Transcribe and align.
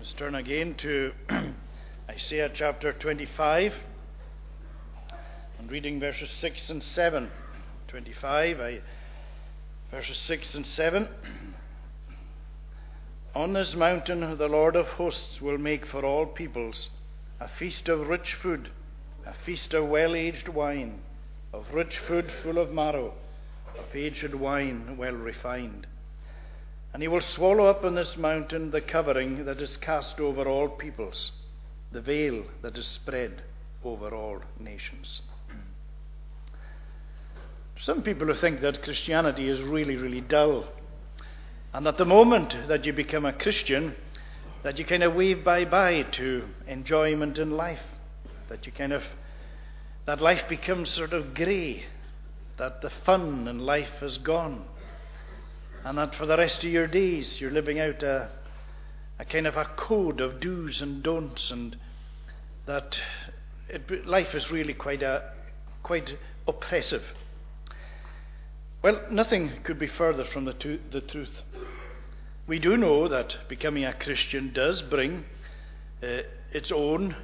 Let's 0.00 0.14
turn 0.14 0.34
again 0.34 0.76
to 0.76 1.12
Isaiah 2.08 2.50
chapter 2.54 2.90
25 2.90 3.74
and 5.58 5.70
reading 5.70 6.00
verses 6.00 6.30
6 6.30 6.70
and 6.70 6.82
7. 6.82 7.30
25, 7.88 8.60
I, 8.60 8.80
verses 9.90 10.16
6 10.16 10.54
and 10.54 10.64
7. 10.64 11.06
On 13.34 13.52
this 13.52 13.74
mountain 13.74 14.38
the 14.38 14.48
Lord 14.48 14.74
of 14.74 14.86
hosts 14.86 15.42
will 15.42 15.58
make 15.58 15.84
for 15.84 16.02
all 16.02 16.24
peoples 16.24 16.88
a 17.38 17.48
feast 17.48 17.90
of 17.90 18.08
rich 18.08 18.32
food, 18.32 18.70
a 19.26 19.34
feast 19.34 19.74
of 19.74 19.86
well 19.86 20.14
aged 20.14 20.48
wine, 20.48 21.02
of 21.52 21.74
rich 21.74 21.98
food 21.98 22.32
full 22.42 22.56
of 22.56 22.72
marrow, 22.72 23.12
of 23.78 23.94
aged 23.94 24.34
wine 24.34 24.96
well 24.96 25.16
refined. 25.16 25.86
And 26.92 27.02
he 27.02 27.08
will 27.08 27.20
swallow 27.20 27.66
up 27.66 27.84
on 27.84 27.94
this 27.94 28.16
mountain 28.16 28.70
the 28.70 28.80
covering 28.80 29.44
that 29.44 29.60
is 29.60 29.76
cast 29.76 30.18
over 30.18 30.48
all 30.48 30.68
peoples, 30.68 31.32
the 31.92 32.00
veil 32.00 32.44
that 32.62 32.76
is 32.76 32.86
spread 32.86 33.42
over 33.84 34.14
all 34.14 34.42
nations. 34.58 35.22
Some 37.78 38.02
people 38.02 38.26
who 38.26 38.34
think 38.34 38.60
that 38.60 38.82
Christianity 38.82 39.48
is 39.48 39.62
really, 39.62 39.96
really 39.96 40.20
dull, 40.20 40.66
and 41.72 41.86
that 41.86 41.96
the 41.96 42.04
moment 42.04 42.54
that 42.68 42.84
you 42.84 42.92
become 42.92 43.24
a 43.24 43.32
Christian, 43.32 43.94
that 44.62 44.78
you 44.78 44.84
kind 44.84 45.02
of 45.02 45.14
wave 45.14 45.44
bye 45.44 45.64
bye 45.64 46.02
to 46.12 46.44
enjoyment 46.66 47.38
in 47.38 47.52
life, 47.52 47.82
that 48.48 48.66
you 48.66 48.72
kind 48.72 48.92
of, 48.92 49.02
that 50.04 50.20
life 50.20 50.42
becomes 50.48 50.90
sort 50.90 51.12
of 51.12 51.34
grey, 51.34 51.84
that 52.58 52.82
the 52.82 52.90
fun 52.90 53.48
in 53.48 53.60
life 53.60 54.00
has 54.00 54.18
gone 54.18 54.64
and 55.84 55.98
that 55.98 56.14
for 56.14 56.26
the 56.26 56.36
rest 56.36 56.58
of 56.58 56.70
your 56.70 56.86
days 56.86 57.40
you're 57.40 57.50
living 57.50 57.80
out 57.80 58.02
a, 58.02 58.28
a 59.18 59.24
kind 59.24 59.46
of 59.46 59.56
a 59.56 59.64
code 59.76 60.20
of 60.20 60.40
do's 60.40 60.80
and 60.80 61.02
don'ts, 61.02 61.50
and 61.50 61.76
that 62.66 62.98
it, 63.68 64.06
life 64.06 64.34
is 64.34 64.50
really 64.50 64.74
quite 64.74 65.02
a 65.02 65.32
quite 65.82 66.18
oppressive. 66.46 67.02
Well, 68.82 69.00
nothing 69.10 69.62
could 69.62 69.78
be 69.78 69.86
further 69.86 70.24
from 70.24 70.46
the, 70.46 70.54
to, 70.54 70.80
the 70.90 71.00
truth. 71.00 71.42
We 72.46 72.58
do 72.58 72.76
know 72.76 73.08
that 73.08 73.48
becoming 73.48 73.84
a 73.84 73.92
Christian 73.92 74.52
does 74.54 74.80
bring 74.80 75.24
uh, 76.02 76.22
its 76.52 76.72
own 76.72 77.14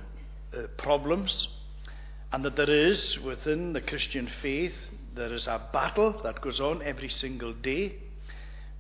uh, 0.55 0.67
problems, 0.77 1.49
and 2.31 2.45
that 2.45 2.57
there 2.57 2.71
is 2.71 3.19
within 3.19 3.73
the 3.73 3.81
Christian 3.81 4.31
faith 4.43 4.75
there 5.15 5.33
is 5.33 5.47
a 5.47 5.62
battle 5.73 6.21
that 6.23 6.43
goes 6.43 6.61
on 6.61 6.83
every 6.83 7.09
single 7.09 7.55
day 7.55 7.95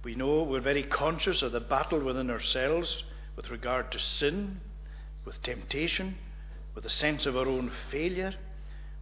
we 0.06 0.14
know 0.14 0.44
we're 0.44 0.60
very 0.60 0.84
conscious 0.84 1.42
of 1.42 1.50
the 1.50 1.58
battle 1.58 1.98
within 1.98 2.30
ourselves 2.30 3.02
with 3.34 3.50
regard 3.50 3.90
to 3.90 3.98
sin, 3.98 4.60
with 5.24 5.42
temptation, 5.42 6.14
with 6.76 6.84
a 6.84 6.90
sense 6.90 7.26
of 7.26 7.36
our 7.36 7.48
own 7.48 7.72
failure, 7.90 8.32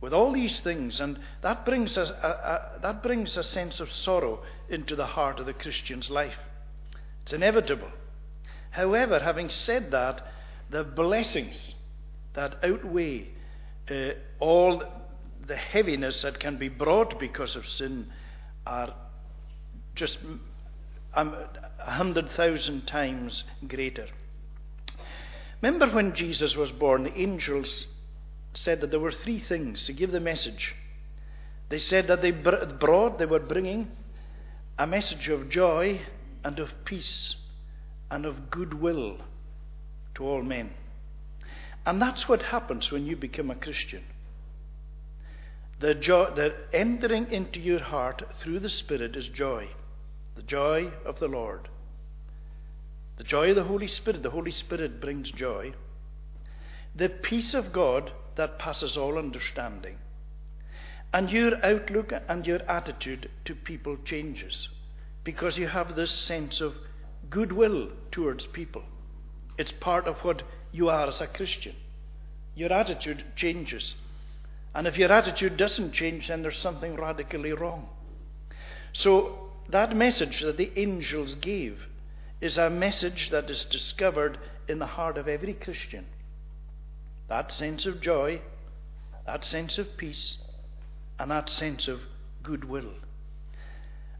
with 0.00 0.14
all 0.14 0.32
these 0.32 0.60
things, 0.60 1.02
and 1.02 1.18
that 1.42 1.66
brings, 1.66 1.98
a, 1.98 2.04
a, 2.04 2.80
that 2.80 3.02
brings 3.02 3.36
a 3.36 3.44
sense 3.44 3.80
of 3.80 3.92
sorrow 3.92 4.42
into 4.70 4.96
the 4.96 5.04
heart 5.04 5.38
of 5.38 5.44
the 5.44 5.52
Christian's 5.52 6.08
life. 6.08 6.38
It's 7.24 7.34
inevitable. 7.34 7.90
However, 8.70 9.18
having 9.18 9.50
said 9.50 9.90
that, 9.90 10.26
the 10.70 10.84
blessings 10.84 11.74
that 12.32 12.64
outweigh 12.64 13.28
uh, 13.90 14.12
all 14.40 14.82
the 15.46 15.56
heaviness 15.56 16.22
that 16.22 16.40
can 16.40 16.56
be 16.56 16.70
brought 16.70 17.20
because 17.20 17.56
of 17.56 17.68
sin 17.68 18.06
are 18.66 18.94
just 19.94 20.16
Um, 21.16 21.36
a 21.86 21.92
hundred 21.92 22.30
thousand 22.30 22.86
times 22.86 23.44
greater. 23.68 24.06
Remember 25.60 25.94
when 25.94 26.14
Jesus 26.14 26.56
was 26.56 26.70
born, 26.72 27.04
the 27.04 27.18
angels 27.18 27.86
said 28.54 28.80
that 28.80 28.90
there 28.90 29.00
were 29.00 29.12
three 29.12 29.38
things 29.38 29.84
to 29.86 29.92
give 29.92 30.10
the 30.10 30.20
message. 30.20 30.74
They 31.68 31.78
said 31.78 32.08
that 32.08 32.22
they 32.22 32.30
brought, 32.30 33.18
they 33.18 33.26
were 33.26 33.38
bringing 33.38 33.90
a 34.78 34.86
message 34.86 35.28
of 35.28 35.48
joy 35.48 36.00
and 36.42 36.58
of 36.58 36.70
peace 36.84 37.36
and 38.10 38.24
of 38.26 38.50
goodwill 38.50 39.18
to 40.14 40.24
all 40.26 40.42
men. 40.42 40.70
And 41.86 42.00
that's 42.00 42.28
what 42.28 42.42
happens 42.42 42.90
when 42.90 43.06
you 43.06 43.16
become 43.16 43.50
a 43.50 43.54
Christian. 43.54 44.04
The, 45.80 45.94
joy, 45.94 46.30
the 46.34 46.54
entering 46.72 47.30
into 47.30 47.60
your 47.60 47.80
heart 47.80 48.22
through 48.40 48.60
the 48.60 48.70
Spirit 48.70 49.16
is 49.16 49.28
joy 49.28 49.68
the 50.34 50.42
joy 50.42 50.90
of 51.04 51.18
the 51.20 51.28
Lord. 51.28 51.68
The 53.16 53.24
joy 53.24 53.50
of 53.50 53.56
the 53.56 53.64
Holy 53.64 53.88
Spirit. 53.88 54.22
The 54.22 54.30
Holy 54.30 54.50
Spirit 54.50 55.00
brings 55.00 55.30
joy. 55.30 55.72
The 56.94 57.08
peace 57.08 57.54
of 57.54 57.72
God 57.72 58.12
that 58.36 58.58
passes 58.58 58.96
all 58.96 59.18
understanding. 59.18 59.98
And 61.12 61.30
your 61.30 61.64
outlook 61.64 62.12
and 62.28 62.46
your 62.46 62.62
attitude 62.68 63.30
to 63.44 63.54
people 63.54 63.96
changes 64.04 64.68
because 65.22 65.56
you 65.56 65.68
have 65.68 65.94
this 65.94 66.10
sense 66.10 66.60
of 66.60 66.74
goodwill 67.30 67.90
towards 68.10 68.46
people. 68.46 68.82
It's 69.56 69.72
part 69.72 70.06
of 70.08 70.18
what 70.18 70.42
you 70.72 70.88
are 70.88 71.06
as 71.06 71.20
a 71.20 71.28
Christian. 71.28 71.76
Your 72.56 72.72
attitude 72.72 73.24
changes. 73.36 73.94
And 74.74 74.88
if 74.88 74.96
your 74.96 75.12
attitude 75.12 75.56
doesn't 75.56 75.92
change, 75.92 76.28
then 76.28 76.42
there's 76.42 76.58
something 76.58 76.96
radically 76.96 77.52
wrong. 77.52 77.88
So 78.92 79.43
that 79.68 79.96
message 79.96 80.40
that 80.40 80.56
the 80.56 80.72
angels 80.76 81.34
gave 81.34 81.86
is 82.40 82.58
a 82.58 82.70
message 82.70 83.30
that 83.30 83.48
is 83.48 83.64
discovered 83.64 84.38
in 84.68 84.78
the 84.78 84.86
heart 84.86 85.16
of 85.16 85.28
every 85.28 85.54
Christian. 85.54 86.06
That 87.28 87.52
sense 87.52 87.86
of 87.86 88.00
joy, 88.00 88.42
that 89.26 89.44
sense 89.44 89.78
of 89.78 89.96
peace, 89.96 90.38
and 91.18 91.30
that 91.30 91.48
sense 91.48 91.88
of 91.88 92.00
goodwill. 92.42 92.92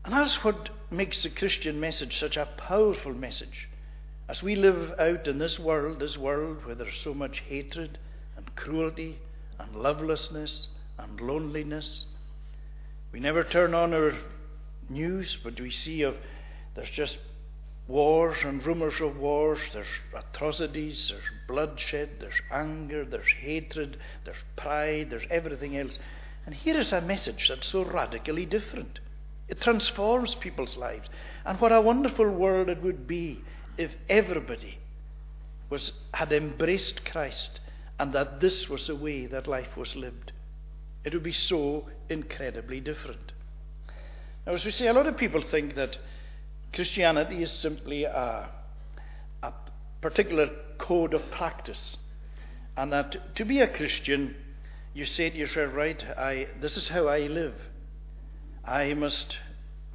And 0.05 0.13
that's 0.13 0.43
what 0.45 0.71
makes 0.91 1.23
the 1.23 1.31
Christian 1.31 1.81
message 1.81 2.19
such 2.19 2.37
a 2.37 2.49
powerful 2.57 3.13
message. 3.13 3.69
As 4.29 4.43
we 4.43 4.57
live 4.57 4.93
out 4.99 5.27
in 5.27 5.39
this 5.39 5.59
world, 5.59 6.01
this 6.01 6.17
world 6.17 6.65
where 6.65 6.75
there's 6.75 7.01
so 7.03 7.13
much 7.13 7.43
hatred 7.49 7.99
and 8.37 8.57
cruelty 8.57 9.19
and 9.59 9.77
lovelessness 9.77 10.69
and 10.99 11.21
loneliness, 11.21 12.07
we 13.13 13.21
never 13.21 13.45
turn 13.45 13.75
on 13.75 13.93
our 13.93 14.15
news, 14.91 15.39
but 15.43 15.61
we 15.61 15.71
see 15.71 16.03
of 16.03 16.17
there's 16.75 16.91
just 16.91 17.19
wars 17.87 18.37
and 18.43 18.65
rumours 18.65 19.01
of 19.01 19.17
wars, 19.17 19.59
there's 19.73 19.87
atrocities, 20.15 21.09
there's 21.11 21.23
bloodshed, 21.47 22.09
there's 22.19 22.41
anger, 22.51 23.05
there's 23.05 23.29
hatred, 23.41 23.99
there's 24.25 24.43
pride, 24.57 25.11
there's 25.11 25.27
everything 25.31 25.77
else. 25.77 25.99
And 26.47 26.55
here 26.55 26.79
is 26.79 26.93
a 26.93 27.01
message 27.01 27.49
that's 27.49 27.69
so 27.69 27.85
radically 27.85 28.47
different. 28.47 29.01
It 29.49 29.61
transforms 29.61 30.35
people's 30.35 30.77
lives. 30.77 31.09
And 31.45 31.61
what 31.61 31.73
a 31.73 31.81
wonderful 31.81 32.29
world 32.29 32.69
it 32.69 32.83
would 32.83 33.07
be 33.07 33.41
if 33.77 33.93
everybody 34.09 34.79
was, 35.69 35.93
had 36.13 36.33
embraced 36.33 37.05
Christ 37.05 37.61
and 37.99 38.13
that 38.13 38.41
this 38.41 38.69
was 38.69 38.87
the 38.87 38.97
way 38.97 39.27
that 39.27 39.47
life 39.47 39.77
was 39.77 39.95
lived. 39.95 40.33
It 41.05 41.13
would 41.13 41.23
be 41.23 41.33
so 41.33 41.89
incredibly 42.09 42.81
different. 42.81 43.33
Now, 44.47 44.55
as 44.55 44.65
we 44.65 44.73
say, 44.73 44.89
a 44.89 44.93
lot 44.93 45.07
of 45.07 45.17
people 45.17 45.43
think 45.43 45.75
that 45.75 45.97
Christianity 46.73 47.43
is 47.43 47.51
simply 47.51 48.05
a, 48.05 48.49
a 49.43 49.53
particular 50.01 50.51
code 50.79 51.15
of 51.15 51.31
practice, 51.31 51.97
and 52.77 52.93
that 52.93 53.37
to 53.37 53.45
be 53.45 53.61
a 53.61 53.69
Christian, 53.69 54.35
you 54.93 55.07
say 55.07 55.31
to 55.31 55.37
yourself, 55.37 55.75
right, 55.75 56.03
I, 56.19 56.49
this 56.61 56.77
is 56.77 56.89
how 56.89 57.07
I 57.07 57.21
live. 57.21 57.55
I 58.65 58.95
must, 58.95 59.39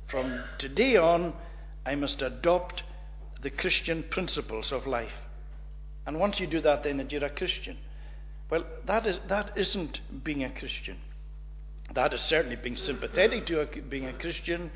from 0.07 0.43
today 0.57 0.95
on, 0.95 1.33
I 1.85 1.95
must 1.95 2.21
adopt 2.21 2.83
the 3.41 3.49
Christian 3.49 4.03
principles 4.03 4.71
of 4.71 4.87
life. 4.87 5.13
And 6.05 6.19
once 6.19 6.39
you 6.39 6.47
do 6.47 6.61
that, 6.61 6.83
then 6.83 7.05
you're 7.09 7.23
a 7.23 7.29
Christian. 7.29 7.77
Well, 8.49 8.65
that, 8.85 9.05
is, 9.05 9.19
that 9.27 9.57
isn't 9.57 9.99
being 10.23 10.43
a 10.43 10.49
Christian. 10.49 10.97
That 11.93 12.13
is 12.13 12.21
certainly 12.21 12.55
being 12.55 12.77
sympathetic 12.77 13.47
to 13.47 13.61
a, 13.61 13.65
being 13.65 14.05
a 14.05 14.13
Christian. 14.13 14.71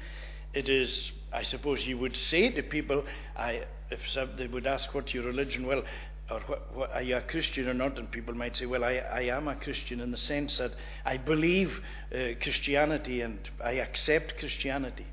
It 0.53 0.69
is, 0.69 1.11
I 1.31 1.43
suppose, 1.43 1.85
you 1.85 1.97
would 1.97 2.15
say 2.15 2.49
to 2.51 2.63
people, 2.63 3.03
I, 3.35 3.65
if 3.91 3.99
they 4.37 4.47
would 4.47 4.67
ask, 4.67 4.93
What's 4.93 5.13
your 5.13 5.23
religion? 5.23 5.65
Well, 5.67 5.83
or 6.29 6.39
what, 6.41 6.75
what, 6.75 6.91
are 6.93 7.01
you 7.01 7.17
a 7.17 7.21
Christian 7.21 7.67
or 7.67 7.73
not? 7.73 7.99
And 7.99 8.09
people 8.09 8.33
might 8.33 8.55
say, 8.55 8.65
Well, 8.65 8.83
I, 8.83 8.95
I 8.95 9.21
am 9.23 9.47
a 9.47 9.55
Christian 9.55 9.99
in 9.99 10.11
the 10.11 10.17
sense 10.17 10.57
that 10.57 10.71
I 11.05 11.17
believe 11.17 11.81
uh, 12.13 12.39
Christianity 12.41 13.21
and 13.21 13.39
I 13.63 13.73
accept 13.73 14.37
Christianity. 14.39 15.05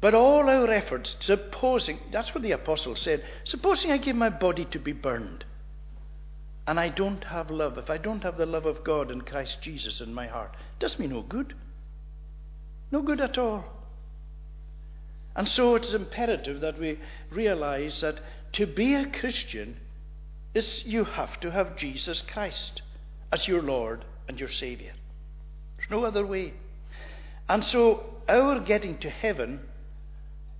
But 0.00 0.14
all 0.14 0.50
our 0.50 0.70
efforts, 0.70 1.16
supposing, 1.20 1.98
that's 2.12 2.34
what 2.34 2.42
the 2.42 2.52
apostle 2.52 2.96
said, 2.96 3.24
supposing 3.44 3.90
I 3.90 3.96
give 3.96 4.16
my 4.16 4.28
body 4.28 4.66
to 4.66 4.78
be 4.78 4.92
burned 4.92 5.44
and 6.66 6.80
I 6.80 6.88
don't 6.88 7.24
have 7.24 7.50
love, 7.50 7.76
if 7.76 7.90
I 7.90 7.98
don't 7.98 8.22
have 8.22 8.38
the 8.38 8.46
love 8.46 8.66
of 8.66 8.84
God 8.84 9.10
and 9.10 9.26
Christ 9.26 9.58
Jesus 9.60 10.00
in 10.00 10.14
my 10.14 10.26
heart, 10.26 10.52
it 10.54 10.80
does 10.80 10.98
me 10.98 11.06
no 11.06 11.22
good. 11.22 11.54
No 12.90 13.02
good 13.02 13.20
at 13.20 13.36
all. 13.36 13.64
And 15.36 15.48
so 15.48 15.74
it's 15.74 15.92
imperative 15.92 16.60
that 16.60 16.78
we 16.78 16.98
realize 17.30 18.00
that 18.00 18.20
to 18.52 18.66
be 18.66 18.94
a 18.94 19.10
Christian 19.10 19.76
is 20.54 20.84
you 20.86 21.04
have 21.04 21.40
to 21.40 21.50
have 21.50 21.76
Jesus 21.76 22.22
Christ 22.22 22.82
as 23.32 23.48
your 23.48 23.60
Lord 23.60 24.04
and 24.28 24.38
your 24.38 24.48
Savior. 24.48 24.92
There's 25.76 25.90
no 25.90 26.04
other 26.04 26.24
way. 26.24 26.54
And 27.48 27.64
so 27.64 28.04
our 28.28 28.60
getting 28.60 28.98
to 28.98 29.10
heaven 29.10 29.60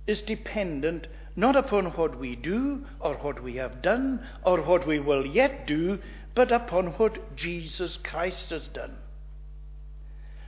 is 0.05 0.21
dependent 0.21 1.07
not 1.35 1.55
upon 1.55 1.87
what 1.87 2.17
we 2.17 2.35
do 2.35 2.85
or 2.99 3.15
what 3.15 3.43
we 3.43 3.55
have 3.55 3.81
done 3.81 4.25
or 4.43 4.61
what 4.61 4.87
we 4.87 4.99
will 4.99 5.25
yet 5.25 5.67
do, 5.67 5.99
but 6.33 6.51
upon 6.51 6.87
what 6.93 7.35
Jesus 7.35 7.97
Christ 8.03 8.49
has 8.49 8.67
done. 8.67 8.95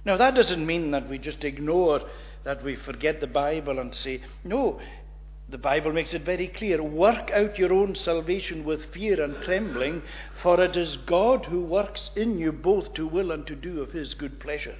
Now, 0.06 0.18
that 0.18 0.36
doesn't 0.36 0.66
mean 0.66 0.92
that 0.92 1.10
we 1.10 1.18
just 1.18 1.44
ignore, 1.44 2.01
that 2.44 2.63
we 2.63 2.75
forget 2.75 3.19
the 3.19 3.28
Bible 3.28 3.80
and 3.80 3.94
say, 3.94 4.22
no, 4.44 4.80
the 5.50 5.57
Bible 5.57 5.94
makes 5.94 6.13
it 6.13 6.24
very 6.24 6.48
clear 6.48 6.84
work 6.84 7.31
out 7.31 7.57
your 7.57 7.74
own 7.74 7.95
salvation 7.95 8.66
with 8.66 8.94
fear 8.94 9.22
and 9.22 9.42
trembling, 9.44 10.04
for 10.42 10.62
it 10.62 10.75
is 10.75 10.98
God 10.98 11.45
who 11.45 11.62
works 11.62 12.10
in 12.16 12.38
you 12.38 12.51
both 12.51 12.94
to 12.94 13.07
will 13.07 13.31
and 13.31 13.48
to 13.48 13.56
do 13.56 13.81
of 13.81 13.92
his 13.92 14.13
good 14.13 14.40
pleasure. 14.40 14.75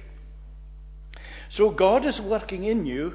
So 1.48 1.70
God 1.70 2.04
is 2.04 2.20
working 2.20 2.64
in 2.64 2.84
you, 2.84 3.14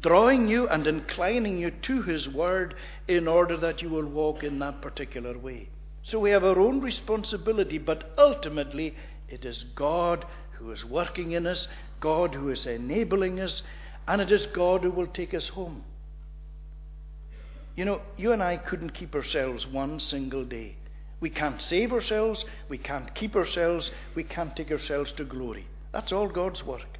drawing 0.00 0.48
you 0.48 0.68
and 0.68 0.86
inclining 0.86 1.58
you 1.58 1.70
to 1.70 2.02
his 2.02 2.28
word 2.28 2.74
in 3.06 3.28
order 3.28 3.56
that 3.56 3.82
you 3.82 3.88
will 3.88 4.06
walk 4.06 4.42
in 4.42 4.58
that 4.58 4.82
particular 4.82 5.38
way. 5.38 5.68
So 6.02 6.18
we 6.18 6.30
have 6.30 6.44
our 6.44 6.58
own 6.58 6.80
responsibility, 6.80 7.78
but 7.78 8.12
ultimately 8.16 8.94
it 9.28 9.44
is 9.44 9.64
God 9.74 10.24
who 10.52 10.70
is 10.70 10.84
working 10.84 11.32
in 11.32 11.46
us, 11.46 11.68
God 12.00 12.34
who 12.34 12.48
is 12.48 12.66
enabling 12.66 13.40
us, 13.40 13.62
and 14.08 14.20
it 14.20 14.30
is 14.30 14.46
God 14.46 14.82
who 14.82 14.90
will 14.90 15.06
take 15.06 15.34
us 15.34 15.48
home. 15.48 15.84
You 17.74 17.84
know, 17.84 18.00
you 18.16 18.32
and 18.32 18.42
I 18.42 18.56
couldn't 18.56 18.94
keep 18.94 19.14
ourselves 19.14 19.66
one 19.66 20.00
single 20.00 20.44
day. 20.44 20.76
We 21.20 21.30
can't 21.30 21.60
save 21.60 21.92
ourselves, 21.92 22.44
we 22.68 22.78
can't 22.78 23.14
keep 23.14 23.36
ourselves, 23.36 23.90
we 24.14 24.24
can't 24.24 24.54
take 24.56 24.70
ourselves 24.70 25.12
to 25.12 25.24
glory. 25.24 25.66
That's 25.92 26.12
all 26.12 26.28
God's 26.28 26.64
work. 26.64 26.95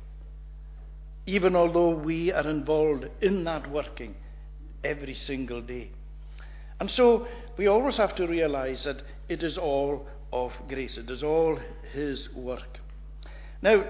Even 1.26 1.56
although 1.56 1.90
we 1.90 2.32
are 2.32 2.48
involved 2.48 3.06
in 3.20 3.44
that 3.44 3.68
working 3.70 4.14
every 4.84 5.14
single 5.14 5.60
day. 5.60 5.90
And 6.78 6.90
so 6.90 7.26
we 7.56 7.66
always 7.66 7.96
have 7.96 8.14
to 8.16 8.26
realize 8.26 8.84
that 8.84 9.02
it 9.28 9.42
is 9.42 9.58
all 9.58 10.06
of 10.32 10.52
grace, 10.68 10.96
it 10.96 11.10
is 11.10 11.22
all 11.22 11.58
His 11.92 12.32
work. 12.34 12.78
Now, 13.62 13.84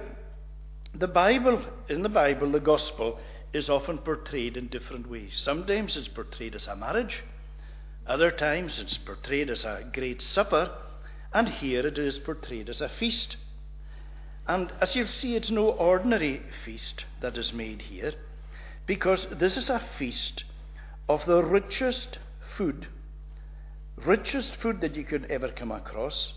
the 0.95 1.09
Bible, 1.09 1.63
in 1.89 2.03
the 2.03 2.09
Bible, 2.09 2.51
the 2.51 2.61
gospel 2.61 3.19
is 3.53 3.69
often 3.69 3.99
portrayed 3.99 4.57
in 4.57 4.69
different 4.69 5.09
ways. 5.09 5.37
Sometimes 5.37 5.97
it's 5.97 6.09
portrayed 6.09 6.55
as 6.55 6.67
a 6.67 6.77
marriage, 6.77 7.23
other 8.07 8.31
times 8.31 8.79
it's 8.79 8.97
portrayed 8.97 9.51
as 9.51 9.65
a 9.65 9.85
great 9.93 10.23
supper, 10.23 10.71
and 11.35 11.49
here 11.49 11.87
it 11.87 11.99
is 11.99 12.19
portrayed 12.19 12.69
as 12.71 12.81
a 12.81 12.89
feast. 12.89 13.37
And 14.49 14.73
as 14.81 14.95
you'll 14.95 15.09
see, 15.09 15.35
it's 15.35 15.51
no 15.51 15.71
ordinary 15.71 16.43
feast 16.65 17.05
that 17.21 17.37
is 17.37 17.53
made 17.53 17.83
here, 17.83 18.13
because 18.87 19.27
this 19.31 19.57
is 19.57 19.69
a 19.69 19.83
feast 19.99 20.45
of 21.09 21.25
the 21.27 21.43
richest 21.43 22.19
food, 22.57 22.87
richest 23.97 24.55
food 24.57 24.81
that 24.81 24.95
you 24.95 25.05
could 25.05 25.25
ever 25.31 25.49
come 25.49 25.73
across, 25.73 26.33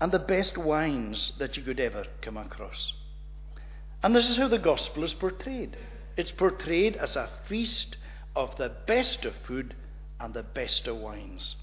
and 0.00 0.10
the 0.10 0.18
best 0.18 0.56
wines 0.56 1.32
that 1.38 1.56
you 1.56 1.62
could 1.62 1.78
ever 1.78 2.06
come 2.22 2.36
across. 2.36 2.94
And 4.02 4.16
this 4.16 4.30
is 4.30 4.36
how 4.36 4.48
the 4.48 4.58
gospel 4.58 5.04
is 5.04 5.14
portrayed. 5.14 5.76
It's 6.16 6.32
portrayed 6.32 6.96
as 6.96 7.16
a 7.16 7.28
feast 7.48 7.96
of 8.34 8.56
the 8.56 8.70
best 8.86 9.24
of 9.24 9.34
food 9.46 9.74
and 10.18 10.34
the 10.34 10.42
best 10.42 10.86
of 10.86 10.96
wines. 10.96 11.56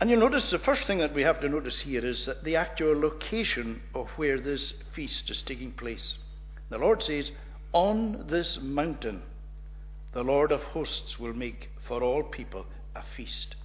And 0.00 0.08
you'll 0.08 0.20
notice 0.20 0.50
the 0.50 0.58
first 0.60 0.86
thing 0.86 0.98
that 0.98 1.14
we 1.14 1.22
have 1.22 1.40
to 1.40 1.48
notice 1.48 1.80
here 1.80 2.04
is 2.04 2.26
that 2.26 2.44
the 2.44 2.54
actual 2.54 2.98
location 2.98 3.82
of 3.94 4.08
where 4.10 4.38
this 4.40 4.74
feast 4.94 5.28
is 5.28 5.42
taking 5.42 5.72
place. 5.72 6.18
The 6.68 6.78
Lord 6.78 7.02
says, 7.02 7.32
On 7.72 8.26
this 8.28 8.60
mountain, 8.60 9.22
the 10.12 10.22
Lord 10.22 10.52
of 10.52 10.62
hosts 10.62 11.18
will 11.18 11.34
make 11.34 11.70
for 11.86 12.02
all 12.02 12.22
people 12.22 12.66
a 12.94 13.02
feast. 13.16 13.56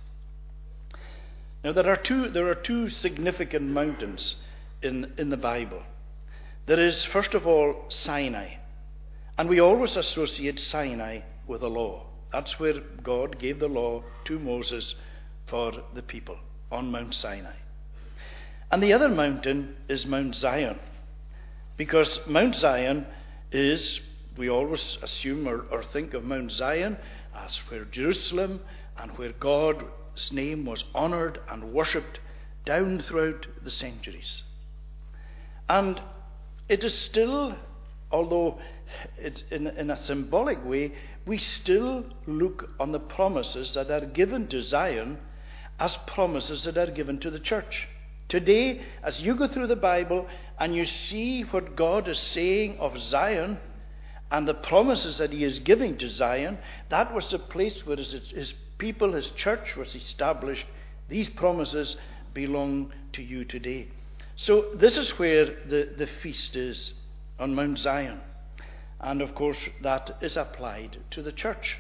Now, 1.64 1.72
there 1.72 1.90
are 1.90 1.98
two, 1.98 2.30
there 2.30 2.50
are 2.50 2.56
two 2.56 2.90
significant 2.90 3.70
mountains 3.70 4.36
in, 4.82 5.14
in 5.18 5.30
the 5.30 5.38
Bible. 5.38 5.84
There 6.66 6.80
is, 6.80 7.06
first 7.06 7.34
of 7.34 7.46
all, 7.46 7.86
Sinai. 7.90 8.56
And 9.38 9.48
we 9.48 9.60
always 9.60 9.96
associate 9.96 10.60
Sinai 10.60 11.22
with 11.48 11.62
the 11.62 11.70
law. 11.70 12.06
That's 12.32 12.60
where 12.60 12.80
God 13.04 13.40
gave 13.40 13.60
the 13.60 13.68
law 13.68 14.04
to 14.26 14.40
Moses 14.40 14.96
for 15.48 15.74
the 15.94 16.02
people 16.02 16.38
on 16.72 16.92
Mount 16.92 17.14
Sinai. 17.14 17.56
And 18.72 18.82
the 18.82 18.94
other 18.94 19.10
mountain 19.10 19.76
is 19.88 20.06
Mount 20.06 20.36
Zion. 20.36 20.80
Because 21.78 22.20
Mount 22.26 22.56
Zion 22.56 23.06
is, 23.52 24.02
we 24.36 24.50
always 24.50 24.98
assume 25.02 25.48
or, 25.48 25.66
or 25.72 25.84
think 25.84 26.14
of 26.14 26.24
Mount 26.24 26.52
Zion 26.52 26.98
as 27.36 27.58
where 27.70 27.86
Jerusalem 27.86 28.62
and 28.98 29.12
where 29.18 29.34
God's 29.34 30.32
name 30.32 30.66
was 30.66 30.84
honored 30.96 31.40
and 31.50 31.74
worshipped 31.74 32.20
down 32.66 33.02
throughout 33.02 33.46
the 33.64 33.72
centuries. 33.72 34.44
And 35.70 36.02
it 36.70 36.84
is 36.84 36.98
still, 36.98 37.56
although 38.12 38.60
it's 39.18 39.44
in, 39.52 39.68
in 39.68 39.90
a 39.90 39.98
symbolic 39.98 40.64
way, 40.66 40.94
we 41.26 41.38
still 41.38 42.06
look 42.26 42.70
on 42.80 42.92
the 42.92 43.00
promises 43.00 43.74
that 43.76 43.92
are 43.92 44.06
given 44.06 44.48
to 44.48 44.62
Zion 44.62 45.18
as 45.80 45.96
promises 46.08 46.64
that 46.64 46.78
are 46.78 46.92
given 46.92 47.20
to 47.20 47.30
the 47.30 47.40
church. 47.40 47.88
Today, 48.30 48.82
as 49.04 49.22
you 49.22 49.36
go 49.36 49.48
through 49.48 49.68
the 49.68 49.76
Bible 49.76 50.28
and 50.60 50.76
you 50.76 50.86
see 50.86 51.42
what 51.42 51.76
God 51.76 52.08
is 52.08 52.20
saying 52.20 52.78
of 52.80 53.00
Zion 53.00 53.60
and 54.32 54.48
the 54.48 54.54
promises 54.54 55.18
that 55.18 55.32
He 55.32 55.44
is 55.44 55.60
giving 55.60 55.98
to 55.98 56.10
Zion, 56.10 56.58
that 56.90 57.14
was 57.14 57.30
the 57.30 57.40
place 57.40 57.86
where 57.86 57.98
His, 57.98 58.12
his 58.32 58.54
people, 58.78 59.14
His 59.14 59.30
church 59.32 59.76
was 59.76 59.94
established. 59.94 60.66
These 61.10 61.30
promises 61.30 61.96
belong 62.34 62.92
to 63.14 63.22
you 63.22 63.46
today. 63.46 63.90
So, 64.36 64.72
this 64.74 64.98
is 64.98 65.20
where 65.20 65.46
the, 65.46 65.94
the 65.96 66.08
feast 66.08 66.56
is 66.56 66.94
on 67.40 67.54
Mount 67.54 67.78
Zion. 67.78 68.20
And 69.00 69.22
of 69.22 69.36
course, 69.36 69.60
that 69.82 70.18
is 70.22 70.38
applied 70.38 70.98
to 71.12 71.22
the 71.22 71.34
church. 71.34 71.78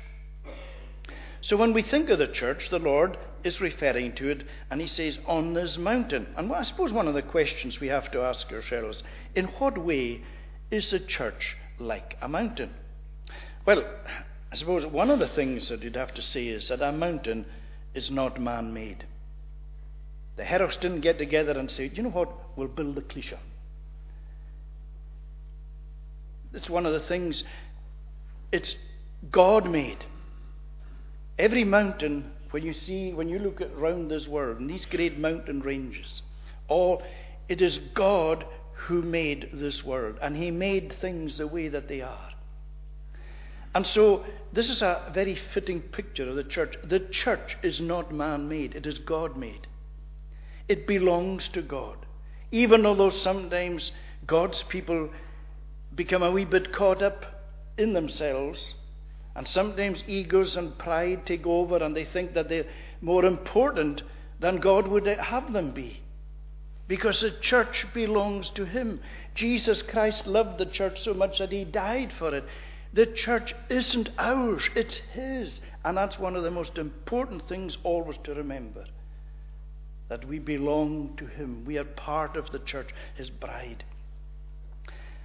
So 1.42 1.58
when 1.58 1.74
we 1.74 1.82
think 1.82 2.10
of 2.10 2.20
the 2.20 2.28
church, 2.28 2.70
the 2.70 2.80
Lord 2.80 3.18
is 3.44 3.62
referring 3.62 4.14
to 4.14 4.30
it, 4.30 4.44
and 4.70 4.80
he 4.80 4.88
says, 4.88 5.20
on 5.26 5.54
this 5.54 5.78
mountain. 5.78 6.28
And 6.38 6.52
I 6.52 6.64
suppose 6.64 6.94
one 6.94 7.08
of 7.08 7.14
the 7.14 7.22
questions 7.22 7.80
we 7.80 7.88
have 7.88 8.12
to 8.12 8.22
ask 8.22 8.52
ourselves 8.52 9.04
in 9.36 9.46
what 9.46 9.78
way 9.78 10.22
is 10.72 10.92
the 10.92 11.00
church 11.00 11.58
like 11.80 12.18
a 12.22 12.28
mountain? 12.28 12.72
Well, 13.66 13.84
I 14.52 14.56
suppose 14.56 14.86
one 14.86 15.10
of 15.10 15.20
the 15.20 15.28
things 15.28 15.70
that 15.70 15.84
you'd 15.84 15.96
have 15.96 16.14
to 16.16 16.22
say 16.22 16.48
is 16.48 16.68
that 16.70 16.82
a 16.82 16.92
mountain 16.92 17.46
is 17.94 18.10
not 18.10 18.42
man 18.42 18.74
made. 18.74 19.06
The 20.36 20.46
Heroes 20.46 20.78
didn't 20.78 21.02
get 21.02 21.18
together 21.18 21.58
and 21.58 21.70
say, 21.70 21.92
you 21.94 22.04
know 22.04 22.10
what, 22.10 22.58
we'll 22.58 22.68
build 22.68 22.98
a 22.98 23.02
Clisham. 23.02 23.38
It's 26.54 26.70
one 26.70 26.86
of 26.86 26.94
the 26.94 27.00
things, 27.00 27.44
it's 28.52 28.76
God 29.32 29.70
made. 29.70 30.06
Every 31.38 31.64
mountain, 31.64 32.32
when 32.54 32.64
you 32.64 32.72
see, 32.72 33.12
when 33.14 33.28
you 33.28 33.40
look 33.40 33.62
around 33.62 34.10
this 34.10 34.28
world, 34.28 34.60
and 34.60 34.70
these 34.70 34.86
great 34.86 35.18
mountain 35.18 35.60
ranges, 35.62 36.22
all, 36.68 37.02
it 37.50 37.64
is 37.64 37.80
God 37.96 38.46
who 38.74 39.02
made 39.02 39.50
this 39.54 39.84
world, 39.84 40.20
and 40.22 40.38
He 40.38 40.52
made 40.52 40.94
things 40.94 41.40
the 41.40 41.48
way 41.48 41.68
that 41.68 41.88
they 41.88 42.02
are. 42.02 42.30
And 43.74 43.88
so, 43.88 44.24
this 44.52 44.70
is 44.70 44.84
a 44.84 45.02
very 45.16 45.34
fitting 45.34 45.82
picture 45.82 46.30
of 46.30 46.36
the 46.36 46.44
church. 46.44 46.78
The 46.84 47.00
church 47.00 47.58
is 47.64 47.82
not 47.82 48.14
man 48.14 48.48
made, 48.48 48.76
it 48.76 48.86
is 48.86 49.00
God 49.00 49.36
made. 49.36 49.66
It 50.68 50.86
belongs 50.86 51.48
to 51.54 51.64
God. 51.64 52.06
Even 52.52 52.86
although 52.86 53.10
sometimes 53.10 53.92
God's 54.28 54.62
people 54.62 55.10
become 55.96 56.22
a 56.22 56.30
wee 56.30 56.46
bit 56.46 56.72
caught 56.72 57.02
up 57.02 57.26
in 57.80 57.94
themselves. 57.94 58.76
And 59.36 59.48
sometimes 59.48 60.04
egos 60.08 60.56
and 60.56 60.78
pride 60.78 61.26
take 61.26 61.46
over 61.46 61.78
and 61.78 61.96
they 61.96 62.06
think 62.06 62.34
that 62.34 62.50
they're 62.50 62.68
more 63.02 63.26
important 63.26 64.04
than 64.40 64.58
God 64.58 64.88
would 64.88 65.08
have 65.08 65.54
them 65.54 65.72
be. 65.72 66.02
Because 66.88 67.22
the 67.22 67.32
church 67.32 67.86
belongs 67.94 68.50
to 68.50 68.66
Him. 68.66 69.00
Jesus 69.34 69.82
Christ 69.82 70.28
loved 70.28 70.60
the 70.60 70.66
church 70.66 71.02
so 71.02 71.14
much 71.14 71.40
that 71.40 71.52
He 71.52 71.64
died 71.64 72.14
for 72.18 72.36
it. 72.36 72.44
The 72.94 73.08
church 73.08 73.56
isn't 73.70 74.10
ours, 74.20 74.70
it's 74.76 74.98
His. 75.14 75.62
And 75.84 75.98
that's 75.98 76.20
one 76.20 76.36
of 76.36 76.44
the 76.44 76.52
most 76.52 76.78
important 76.78 77.48
things 77.48 77.78
always 77.84 78.18
to 78.26 78.36
remember 78.36 78.86
that 80.10 80.28
we 80.28 80.38
belong 80.38 81.16
to 81.18 81.26
Him. 81.26 81.64
We 81.66 81.78
are 81.80 81.86
part 81.86 82.36
of 82.36 82.52
the 82.52 82.60
church, 82.60 82.90
His 83.16 83.32
bride. 83.32 83.84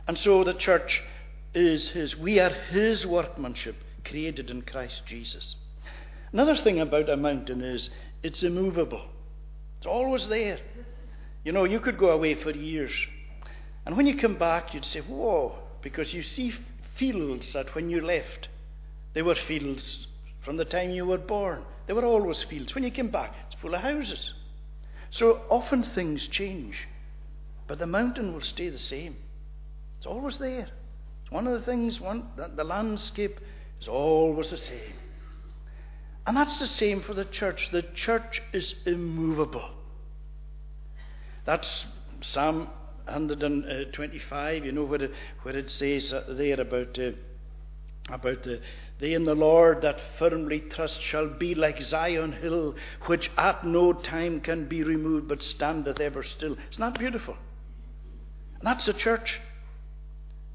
And 0.07 0.17
so 0.17 0.45
the 0.45 0.55
church 0.55 1.03
is 1.53 1.91
His. 1.91 2.17
We 2.17 2.39
are 2.39 2.49
His 2.49 3.07
workmanship, 3.07 3.77
created 4.05 4.51
in 4.51 4.63
Christ 4.63 5.03
Jesus. 5.07 5.57
Another 6.33 6.57
thing 6.57 6.81
about 6.81 7.09
a 7.09 7.17
mountain 7.17 7.63
is 7.63 7.91
it's 8.23 8.43
immovable. 8.43 9.03
It's 9.79 9.87
always 9.87 10.29
there. 10.29 10.59
You 11.45 11.53
know, 11.53 11.65
you 11.65 11.81
could 11.81 11.99
go 11.99 12.11
away 12.11 12.35
for 12.35 12.51
years. 12.51 12.93
And 13.87 13.97
when 13.97 14.07
you 14.07 14.17
come 14.17 14.35
back, 14.35 14.75
you'd 14.75 14.85
say, 14.85 15.01
whoa, 15.01 15.55
because 15.83 16.13
you 16.13 16.23
see 16.23 16.53
fields 16.97 17.53
that 17.53 17.75
when 17.75 17.89
you 17.89 18.01
left, 18.01 18.49
they 19.15 19.23
were 19.23 19.35
fields 19.35 20.07
from 20.41 20.57
the 20.57 20.65
time 20.65 20.91
you 20.91 21.07
were 21.07 21.19
born. 21.19 21.65
They 21.87 21.95
were 21.95 22.05
always 22.05 22.43
fields. 22.43 22.75
When 22.75 22.85
you 22.85 22.91
came 22.91 23.11
back, 23.11 23.35
it's 23.47 23.61
full 23.61 23.75
of 23.75 23.81
houses. 23.81 24.35
So 25.11 25.41
often 25.49 25.83
things 25.83 26.27
change, 26.27 26.87
but 27.67 27.79
the 27.79 27.87
mountain 27.87 28.35
will 28.35 28.43
stay 28.43 28.69
the 28.69 28.79
same. 28.79 29.17
It's 29.97 30.07
always 30.07 30.39
there. 30.39 30.69
It's 31.23 31.33
one 31.33 31.47
of 31.47 31.59
the 31.59 31.65
things, 31.65 32.01
one, 32.01 32.29
that 32.37 32.57
the 32.57 32.65
landscape 32.65 33.41
is 33.81 33.89
always 33.89 34.51
the 34.51 34.57
same. 34.57 34.95
And 36.27 36.37
that's 36.37 36.59
the 36.59 36.67
same 36.67 37.01
for 37.01 37.15
the 37.15 37.25
church. 37.25 37.71
The 37.73 37.83
church 37.83 38.43
is 38.53 38.75
immovable. 38.85 39.71
That's 41.47 41.87
Psalm 42.21 42.69
125, 43.05 44.65
you 44.65 44.73
know, 44.73 44.85
where 44.85 45.03
it, 45.03 45.13
it 45.47 45.71
says 45.71 46.13
there 46.29 46.61
about, 46.61 46.99
uh, 46.99 47.13
about 48.11 48.43
the, 48.43 48.61
they 48.99 49.15
in 49.15 49.25
the 49.25 49.35
Lord 49.35 49.83
that 49.83 50.01
firmly 50.19 50.61
trust 50.61 51.01
shall 51.01 51.29
be 51.29 51.55
like 51.55 51.81
Zion 51.81 52.33
hill, 52.33 52.75
which 53.07 53.31
at 53.39 53.65
no 53.65 53.93
time 53.93 54.41
can 54.41 54.67
be 54.67 54.83
removed, 54.83 55.29
but 55.29 55.43
standeth 55.43 56.01
ever 56.01 56.23
still. 56.23 56.57
Isn't 56.71 56.81
that 56.81 56.99
beautiful? 56.99 57.37
And 58.59 58.67
that's 58.67 58.87
the 58.87 58.93
church, 58.93 59.41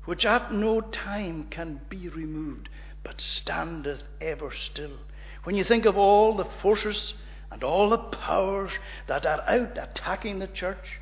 which 0.05 0.25
at 0.25 0.53
no 0.53 0.81
time 0.81 1.47
can 1.49 1.79
be 1.89 2.09
removed, 2.09 2.67
but 3.03 3.19
standeth 3.19 4.03
ever 4.21 4.51
still. 4.51 4.97
When 5.43 5.55
you 5.55 5.63
think 5.63 5.85
of 5.85 5.97
all 5.97 6.35
the 6.35 6.47
forces 6.61 7.13
and 7.51 7.63
all 7.63 7.89
the 7.89 7.97
powers 7.97 8.71
that 9.07 9.25
are 9.25 9.43
out 9.47 9.77
attacking 9.77 10.39
the 10.39 10.47
church, 10.47 10.99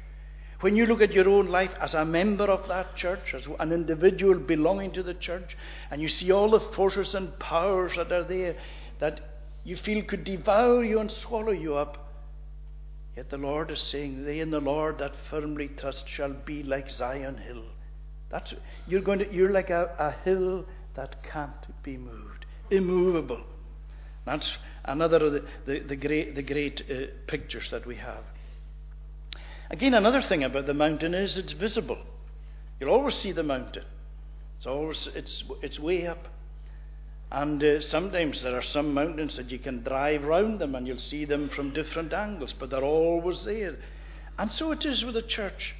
when 0.61 0.75
you 0.75 0.85
look 0.85 1.01
at 1.01 1.13
your 1.13 1.27
own 1.27 1.47
life 1.47 1.71
as 1.79 1.93
a 1.93 2.05
member 2.05 2.45
of 2.45 2.67
that 2.67 2.95
church, 2.95 3.33
as 3.33 3.47
an 3.59 3.71
individual 3.71 4.35
belonging 4.35 4.91
to 4.91 5.03
the 5.03 5.13
church, 5.15 5.57
and 5.89 6.01
you 6.01 6.07
see 6.07 6.31
all 6.31 6.51
the 6.51 6.59
forces 6.59 7.15
and 7.15 7.37
powers 7.39 7.95
that 7.95 8.11
are 8.11 8.23
there 8.23 8.55
that 8.99 9.21
you 9.63 9.75
feel 9.75 10.03
could 10.03 10.23
devour 10.23 10.83
you 10.83 10.99
and 10.99 11.09
swallow 11.09 11.51
you 11.51 11.75
up, 11.75 12.13
yet 13.15 13.29
the 13.29 13.37
Lord 13.37 13.71
is 13.71 13.81
saying, 13.81 14.25
They 14.25 14.39
in 14.39 14.51
the 14.51 14.59
Lord 14.59 14.99
that 14.99 15.15
firmly 15.29 15.67
trust 15.67 16.07
shall 16.07 16.33
be 16.33 16.61
like 16.63 16.89
Zion 16.91 17.37
Hill. 17.37 17.63
That's, 18.29 18.53
you're, 18.87 19.01
going 19.01 19.19
to, 19.19 19.33
you're 19.33 19.51
like 19.51 19.69
a, 19.71 19.95
a 19.99 20.11
hill 20.23 20.65
that 20.95 21.23
can't 21.23 21.83
be 21.83 21.97
moved, 21.97 22.45
immovable. 22.69 23.41
That's 24.25 24.57
another 24.85 25.17
of 25.25 25.33
the, 25.33 25.45
the, 25.65 25.79
the 25.79 25.95
great, 25.95 26.35
the 26.35 26.43
great 26.43 26.83
uh, 26.89 27.07
pictures 27.27 27.69
that 27.71 27.85
we 27.85 27.95
have. 27.95 28.23
Again, 29.69 29.93
another 29.93 30.21
thing 30.21 30.43
about 30.43 30.67
the 30.67 30.73
mountain 30.73 31.13
is 31.13 31.37
it's 31.37 31.53
visible. 31.53 31.97
You'll 32.79 32.91
always 32.91 33.15
see 33.15 33.31
the 33.31 33.43
mountain. 33.43 33.85
It's 34.57 34.67
always 34.67 35.07
it's 35.15 35.43
it's 35.61 35.79
way 35.79 36.05
up. 36.05 36.27
And 37.31 37.63
uh, 37.63 37.79
sometimes 37.79 38.43
there 38.43 38.57
are 38.57 38.61
some 38.61 38.93
mountains 38.93 39.37
that 39.37 39.49
you 39.49 39.57
can 39.57 39.83
drive 39.83 40.25
round 40.25 40.59
them 40.59 40.75
and 40.75 40.85
you'll 40.85 40.97
see 40.97 41.23
them 41.23 41.49
from 41.49 41.73
different 41.73 42.11
angles, 42.11 42.53
but 42.53 42.69
they're 42.69 42.83
always 42.83 43.45
there. 43.45 43.77
And 44.37 44.51
so 44.51 44.71
it 44.71 44.85
is 44.85 45.05
with 45.05 45.13
the 45.13 45.21
church. 45.21 45.75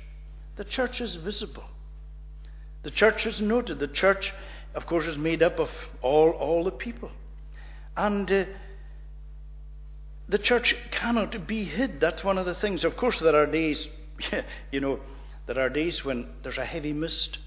The 0.56 0.63
church 0.63 1.01
is 1.01 1.15
visible. 1.15 1.65
The 2.84 2.91
church 2.91 3.25
is 3.25 3.41
noted. 3.41 3.80
The 3.80 3.88
church, 3.88 4.34
of 4.74 4.86
course, 4.86 5.06
is 5.06 5.18
made 5.18 5.44
up 5.44 5.60
of 5.60 5.70
all, 6.01 6.32
all 6.32 6.63
the 6.63 6.72
people. 6.72 7.12
And 7.98 8.32
uh, 8.32 8.46
the 10.30 10.38
church 10.38 10.75
cannot 10.92 11.46
be 11.46 11.66
hid. 11.66 12.00
That's 12.00 12.24
one 12.24 12.38
of 12.38 12.46
the 12.46 12.56
things. 12.56 12.84
Of 12.84 12.96
course, 12.96 13.20
there 13.20 13.36
are 13.36 13.46
days, 13.46 13.88
you 14.72 14.80
know, 14.80 15.00
there 15.48 15.60
are 15.60 15.70
days 15.70 16.06
when 16.06 16.28
there's 16.44 16.58
a 16.58 16.66
heavy 16.66 16.94
mist. 16.94 17.38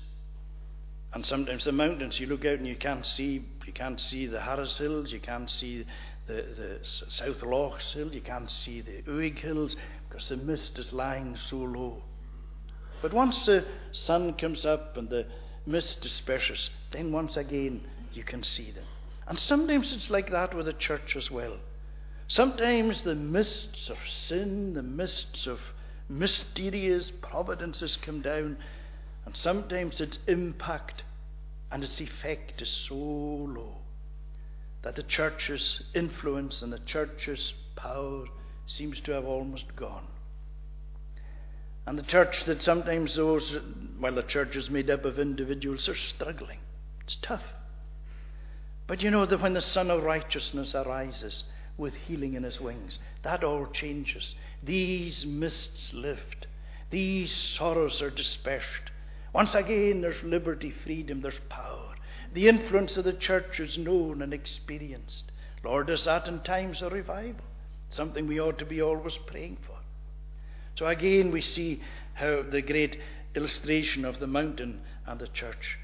And 1.15 1.25
sometimes 1.25 1.65
the 1.65 1.73
mountains, 1.73 2.19
you 2.19 2.27
look 2.27 2.45
out 2.45 2.59
and 2.59 2.67
you 2.67 2.77
can't 2.77 3.07
see, 3.07 3.47
you 3.67 3.73
can't 3.73 4.01
see 4.01 4.27
the 4.27 4.41
Harris 4.41 4.77
Hills, 4.77 5.13
you 5.13 5.21
can't 5.21 5.49
see 5.49 5.87
the, 6.27 6.35
the 6.35 6.79
South 6.83 7.43
Lochs 7.43 7.93
Hill, 7.93 8.13
you 8.13 8.21
can't 8.21 8.51
see 8.51 8.81
the 8.81 9.03
Uig 9.03 9.39
Hills 9.39 9.77
because 10.09 10.29
the 10.29 10.37
mist 10.37 10.79
is 10.79 10.93
lying 10.93 11.37
so 11.49 11.57
low. 11.57 12.03
But 13.01 13.13
once 13.13 13.47
the 13.47 13.65
sun 13.93 14.35
comes 14.35 14.65
up 14.67 14.97
and 14.97 15.09
the 15.09 15.27
mist 15.67 16.01
disperses, 16.01 16.71
then 16.93 17.13
once 17.13 17.37
again 17.37 17.83
you 18.13 18.23
can 18.23 18.43
see 18.43 18.71
them. 18.71 18.85
And 19.27 19.39
sometimes 19.39 19.93
it's 19.93 20.11
like 20.11 20.31
that 20.31 20.55
with 20.55 20.67
the 20.67 20.73
church 20.73 21.17
as 21.17 21.31
well. 21.31 21.57
Sometimes 22.29 23.03
the 23.03 23.15
mists 23.15 23.89
of 23.89 23.99
sin, 24.09 24.75
the 24.75 24.83
mists 24.83 25.47
of 25.47 25.61
mysterious 26.09 27.11
providences 27.11 27.97
come 27.97 28.21
down, 28.21 28.57
and 29.25 29.37
sometimes 29.37 30.01
its 30.01 30.19
impact 30.27 31.03
and 31.71 31.83
its 31.83 32.01
effect 32.01 32.61
is 32.63 32.69
so 32.69 32.95
low 32.95 33.77
that 34.83 34.95
the 34.97 35.03
church's 35.03 35.83
influence 35.95 36.61
and 36.61 36.73
the 36.73 36.79
church's 36.81 37.55
power 37.75 38.27
seems 38.67 39.01
to 39.01 39.13
have 39.13 39.25
almost 39.25 39.75
gone. 39.75 40.07
And 41.87 41.99
the 41.99 42.03
church 42.03 42.45
that 42.45 42.63
sometimes 42.63 43.15
those, 43.15 43.59
well, 44.01 44.15
the 44.15 44.23
church 44.23 44.57
is 44.57 44.71
made 44.71 44.89
up 44.89 45.05
of 45.05 45.19
individuals, 45.19 45.89
are 45.89 45.95
struggling. 45.95 46.59
It's 47.03 47.17
tough. 47.21 47.43
But 48.87 49.03
you 49.03 49.11
know 49.11 49.27
that 49.27 49.41
when 49.41 49.55
the 49.55 49.63
Sun 49.63 49.91
of 49.91 50.03
Righteousness 50.03 50.75
arises 50.75 51.45
with 51.77 51.95
healing 51.95 52.35
in 52.35 52.43
his 52.43 52.61
wings, 52.61 52.99
that 53.23 53.45
all 53.45 53.67
changes. 53.67 54.35
These 54.63 55.27
mists 55.27 55.93
lift. 55.93 56.47
These 56.91 57.33
sorrows 57.33 58.01
are 58.01 58.11
dispersed. 58.11 58.91
Once 59.33 59.55
again, 59.55 60.01
there's 60.01 60.23
liberty, 60.23 60.71
freedom, 60.71 61.21
there's 61.21 61.41
power. 61.49 61.95
The 62.33 62.49
influence 62.49 62.97
of 62.97 63.05
the 63.05 63.13
church 63.13 63.61
is 63.61 63.77
known 63.77 64.23
and 64.23 64.33
experienced. 64.33 65.33
Lord, 65.65 65.91
is 65.91 66.05
that 66.05 66.29
in 66.29 66.41
times 66.41 66.83
of 66.83 66.93
revival? 66.93 67.45
Something 67.89 68.27
we 68.27 68.41
ought 68.41 68.59
to 68.59 68.65
be 68.65 68.81
always 68.81 69.17
praying 69.27 69.59
for. 69.67 69.74
So 70.77 70.87
again, 70.87 71.31
we 71.31 71.41
see 71.41 71.81
how 72.15 72.43
the 72.43 72.63
great 72.63 72.99
illustration 73.35 74.05
of 74.05 74.19
the 74.21 74.27
mountain 74.27 74.81
and 75.07 75.21
the 75.21 75.29
church. 75.29 75.79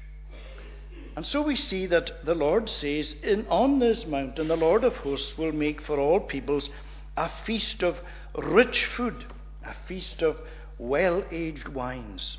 And 1.15 1.25
so 1.25 1.41
we 1.41 1.55
see 1.55 1.87
that 1.87 2.25
the 2.25 2.35
Lord 2.35 2.69
says, 2.69 3.15
in, 3.23 3.45
On 3.47 3.79
this 3.79 4.05
mountain 4.05 4.47
the 4.47 4.55
Lord 4.55 4.83
of 4.83 4.95
hosts 4.97 5.37
will 5.37 5.51
make 5.51 5.81
for 5.81 5.99
all 5.99 6.19
peoples 6.19 6.69
a 7.17 7.29
feast 7.45 7.83
of 7.83 7.97
rich 8.37 8.85
food, 8.85 9.25
a 9.65 9.73
feast 9.87 10.21
of 10.21 10.37
well 10.77 11.23
aged 11.31 11.67
wines. 11.67 12.37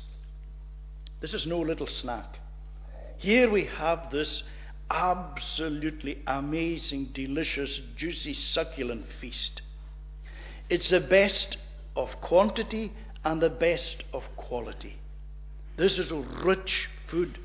This 1.21 1.33
is 1.33 1.45
no 1.45 1.59
little 1.59 1.87
snack. 1.87 2.39
Here 3.17 3.49
we 3.49 3.65
have 3.65 4.11
this 4.11 4.43
absolutely 4.89 6.21
amazing, 6.27 7.11
delicious, 7.13 7.79
juicy, 7.95 8.33
succulent 8.33 9.05
feast. 9.21 9.61
It's 10.69 10.89
the 10.89 10.99
best 10.99 11.57
of 11.95 12.09
quantity 12.21 12.91
and 13.23 13.41
the 13.41 13.49
best 13.49 14.03
of 14.13 14.23
quality. 14.35 14.97
This 15.77 15.97
is 15.97 16.11
rich 16.11 16.89
food. 17.07 17.39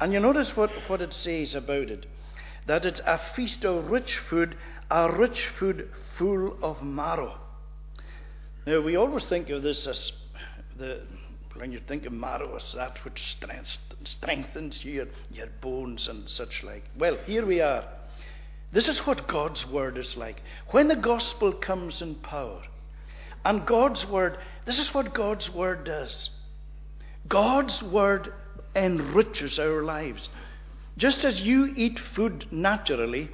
And 0.00 0.12
you 0.12 0.20
notice 0.20 0.56
what, 0.56 0.70
what 0.88 1.00
it 1.00 1.12
says 1.12 1.54
about 1.54 1.90
it 1.90 2.06
that 2.66 2.84
it's 2.84 3.00
a 3.00 3.20
feast 3.34 3.64
of 3.64 3.90
rich 3.90 4.18
food, 4.28 4.56
a 4.90 5.10
rich 5.10 5.48
food 5.58 5.90
full 6.16 6.56
of 6.62 6.82
marrow. 6.82 7.36
Now, 8.66 8.80
we 8.80 8.96
always 8.96 9.24
think 9.24 9.48
of 9.50 9.62
this 9.62 9.86
as 9.86 10.12
the, 10.78 11.00
when 11.54 11.72
you 11.72 11.80
think 11.80 12.06
of 12.06 12.12
marrow 12.12 12.54
as 12.56 12.72
that 12.74 13.04
which 13.04 13.36
strengthens 14.04 14.84
your, 14.84 15.06
your 15.32 15.48
bones 15.60 16.06
and 16.06 16.28
such 16.28 16.62
like. 16.62 16.84
Well, 16.96 17.16
here 17.26 17.44
we 17.44 17.60
are. 17.60 17.84
This 18.72 18.86
is 18.86 19.00
what 19.00 19.26
God's 19.26 19.66
Word 19.66 19.98
is 19.98 20.16
like. 20.16 20.42
When 20.68 20.86
the 20.86 20.96
gospel 20.96 21.52
comes 21.52 22.00
in 22.00 22.16
power, 22.16 22.62
and 23.44 23.66
God's 23.66 24.06
Word, 24.06 24.38
this 24.64 24.78
is 24.78 24.92
what 24.92 25.14
God's 25.14 25.50
Word 25.50 25.84
does. 25.84 26.30
God's 27.28 27.82
Word 27.82 28.32
enriches 28.74 29.58
our 29.58 29.82
lives. 29.82 30.28
Just 30.96 31.24
as 31.24 31.40
you 31.40 31.72
eat 31.76 31.98
food 32.14 32.46
naturally, 32.50 33.30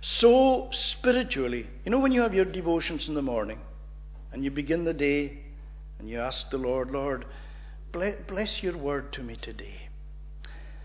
so 0.00 0.68
spiritually. 0.72 1.66
You 1.84 1.90
know, 1.90 1.98
when 1.98 2.12
you 2.12 2.22
have 2.22 2.34
your 2.34 2.44
devotions 2.44 3.08
in 3.08 3.14
the 3.14 3.22
morning 3.22 3.58
and 4.32 4.44
you 4.44 4.50
begin 4.50 4.84
the 4.84 4.94
day 4.94 5.38
and 5.98 6.08
you 6.08 6.20
ask 6.20 6.50
the 6.50 6.58
Lord, 6.58 6.90
Lord, 6.90 7.24
bless 7.92 8.62
your 8.62 8.76
word 8.76 9.12
to 9.14 9.22
me 9.22 9.36
today. 9.36 9.88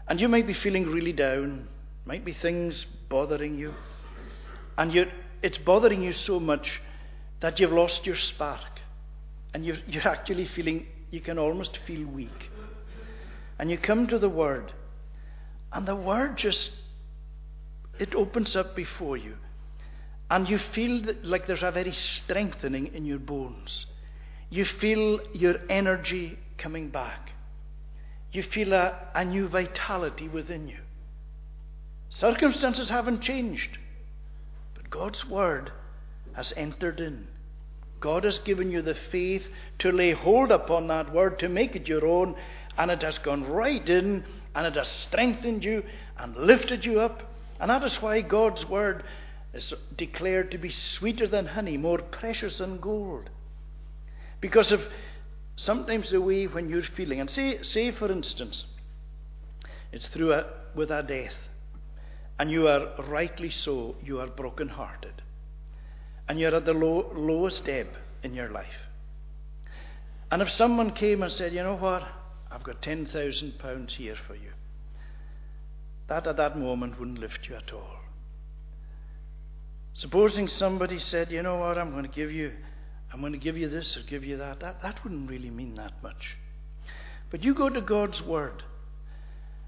And 0.08 0.20
you 0.20 0.28
might 0.28 0.48
be 0.48 0.54
feeling 0.54 0.88
really 0.88 1.14
down, 1.14 1.68
might 2.06 2.26
be 2.26 2.34
things 2.34 2.86
bothering 3.10 3.58
you, 3.58 3.74
and 4.78 5.08
it's 5.42 5.58
bothering 5.58 6.02
you 6.02 6.14
so 6.14 6.40
much 6.40 6.82
that 7.44 7.60
you've 7.60 7.72
lost 7.72 8.08
your 8.08 8.16
spark, 8.18 8.80
and 9.54 9.64
you're, 9.64 9.78
you're 9.86 10.08
actually 10.08 10.48
feeling, 10.48 10.88
you 11.12 11.22
can 11.22 11.38
almost 11.38 11.78
feel 11.86 12.08
weak 12.08 12.50
and 13.60 13.70
you 13.70 13.78
come 13.78 14.08
to 14.08 14.18
the 14.18 14.30
Word, 14.30 14.74
and 15.72 15.88
the 15.88 15.96
Word 15.96 16.38
just, 16.38 16.72
it 18.00 18.16
opens 18.16 18.56
up 18.56 18.76
before 18.76 19.16
you. 19.16 19.36
and 20.30 20.50
you 20.50 20.58
feel 20.58 21.04
like 21.24 21.46
there's 21.46 21.62
a 21.62 21.72
very 21.72 21.94
strengthening 21.94 22.88
in 22.96 23.06
your 23.06 23.20
bones. 23.20 23.86
You 24.50 24.66
feel 24.66 25.20
your 25.34 25.58
energy 25.70 26.40
coming 26.58 26.90
back. 26.90 27.30
You 28.32 28.42
feel 28.42 28.74
a, 28.74 28.98
a 29.14 29.24
new 29.24 29.48
vitality 29.48 30.28
within 30.28 30.68
you. 30.68 30.80
Circumstances 32.10 32.90
haven't 32.90 33.22
changed, 33.22 33.78
but 34.74 34.90
God's 34.90 35.24
Word 35.26 35.72
has 36.34 36.52
entered 36.58 37.00
in. 37.00 37.28
God 38.04 38.26
has 38.26 38.40
given 38.40 38.70
you 38.70 38.82
the 38.82 38.98
faith 39.14 39.48
to 39.80 39.90
lay 39.90 40.12
hold 40.12 40.52
upon 40.52 40.88
that 40.88 41.14
Word, 41.14 41.40
to 41.40 41.48
make 41.48 41.74
it 41.74 41.88
your 41.88 42.06
own, 42.06 42.36
and 42.78 42.92
it 42.92 43.02
has 43.02 43.18
gone 43.18 43.50
right 43.50 43.88
in, 43.88 44.26
and 44.54 44.68
it 44.68 44.76
has 44.76 44.90
strengthened 44.90 45.64
you 45.64 45.84
and 46.18 46.36
lifted 46.36 46.84
you 46.84 47.00
up. 47.00 47.24
And 47.62 47.70
that 47.70 47.82
is 47.86 48.02
why 48.02 48.20
God's 48.20 48.68
Word 48.68 49.06
is 49.54 49.74
declared 49.96 50.52
to 50.52 50.58
be 50.58 50.70
sweeter 50.70 51.28
than 51.28 51.46
honey, 51.46 51.78
more 51.78 52.00
precious 52.00 52.58
than 52.58 52.82
gold. 52.82 53.30
Because 54.42 54.74
of 54.74 54.82
sometimes 55.56 56.12
the 56.12 56.20
way 56.20 56.46
when 56.46 56.70
you're 56.70 56.84
feeling, 56.84 57.22
and 57.22 57.30
say, 57.30 57.64
say 57.64 57.92
for 57.92 58.12
instance, 58.12 58.66
it's 59.94 60.08
through 60.08 60.34
a, 60.34 60.46
with 60.76 60.92
a 60.92 61.04
death, 61.04 61.36
and 62.38 62.52
you 62.52 62.68
are 62.68 63.02
rightly 63.08 63.50
so, 63.50 63.96
you 64.04 64.20
are 64.20 64.28
broken-hearted, 64.28 65.22
and 66.28 66.40
you're 66.40 66.56
at 66.56 66.66
the 66.66 66.74
low, 66.74 67.12
lowest 67.16 67.68
ebb 67.68 67.88
in 68.24 68.34
your 68.34 68.50
life. 68.50 68.68
And 70.32 70.42
if 70.42 70.50
someone 70.50 70.92
came 70.92 71.22
and 71.22 71.32
said, 71.32 71.54
you 71.54 71.64
know 71.64 71.76
what, 71.76 72.04
I've 72.50 72.64
got 72.64 72.82
ten 72.82 73.06
thousand 73.06 73.60
pounds 73.60 73.96
here 73.96 74.16
for 74.28 74.36
you, 74.36 74.52
that 76.08 76.28
at 76.28 76.38
that 76.38 76.58
moment 76.58 77.00
wouldn't 77.00 77.20
lift 77.20 77.48
you 77.48 77.56
at 77.56 77.72
all. 77.72 78.00
Supposing 79.94 80.48
somebody 80.48 80.98
said, 80.98 81.32
you 81.32 81.44
know 81.44 81.58
what, 81.58 81.78
I'm 81.78 81.92
going 81.92 82.06
to 82.06 82.10
give 82.10 82.32
you, 82.32 82.52
I'm 83.12 83.20
going 83.20 83.34
to 83.34 83.38
give 83.38 83.58
you 83.58 83.70
this 83.70 83.96
or 83.96 84.02
give 84.02 84.24
you 84.24 84.38
that, 84.38 84.60
that, 84.62 84.82
that 84.82 85.04
wouldn't 85.04 85.30
really 85.30 85.52
mean 85.52 85.76
that 85.76 85.94
much. 86.02 86.38
But 87.30 87.44
you 87.44 87.54
go 87.54 87.70
to 87.70 87.82
God's 87.82 88.22
Word, 88.22 88.64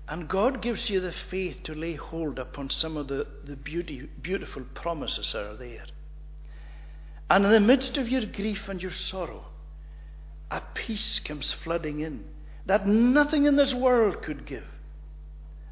and 0.07 0.27
God 0.27 0.62
gives 0.62 0.89
you 0.89 1.00
the 1.00 1.13
faith 1.29 1.63
to 1.63 1.75
lay 1.75 1.93
hold 1.93 2.39
upon 2.39 2.69
some 2.69 2.97
of 2.97 3.07
the, 3.07 3.27
the 3.43 3.55
beauty, 3.55 4.09
beautiful 4.21 4.63
promises 4.74 5.31
that 5.33 5.45
are 5.45 5.57
there. 5.57 5.85
And 7.29 7.46
in 7.46 7.51
the 7.51 7.60
midst 7.60 7.98
of 7.98 8.08
your 8.08 8.25
grief 8.25 8.67
and 8.67 8.82
your 8.82 8.91
sorrow, 8.91 9.46
a 10.51 10.62
peace 10.74 11.20
comes 11.20 11.51
flooding 11.51 12.01
in 12.01 12.24
that 12.65 12.88
nothing 12.88 13.46
in 13.46 13.55
this 13.55 13.74
world 13.74 14.22
could 14.22 14.46
give. 14.46 14.63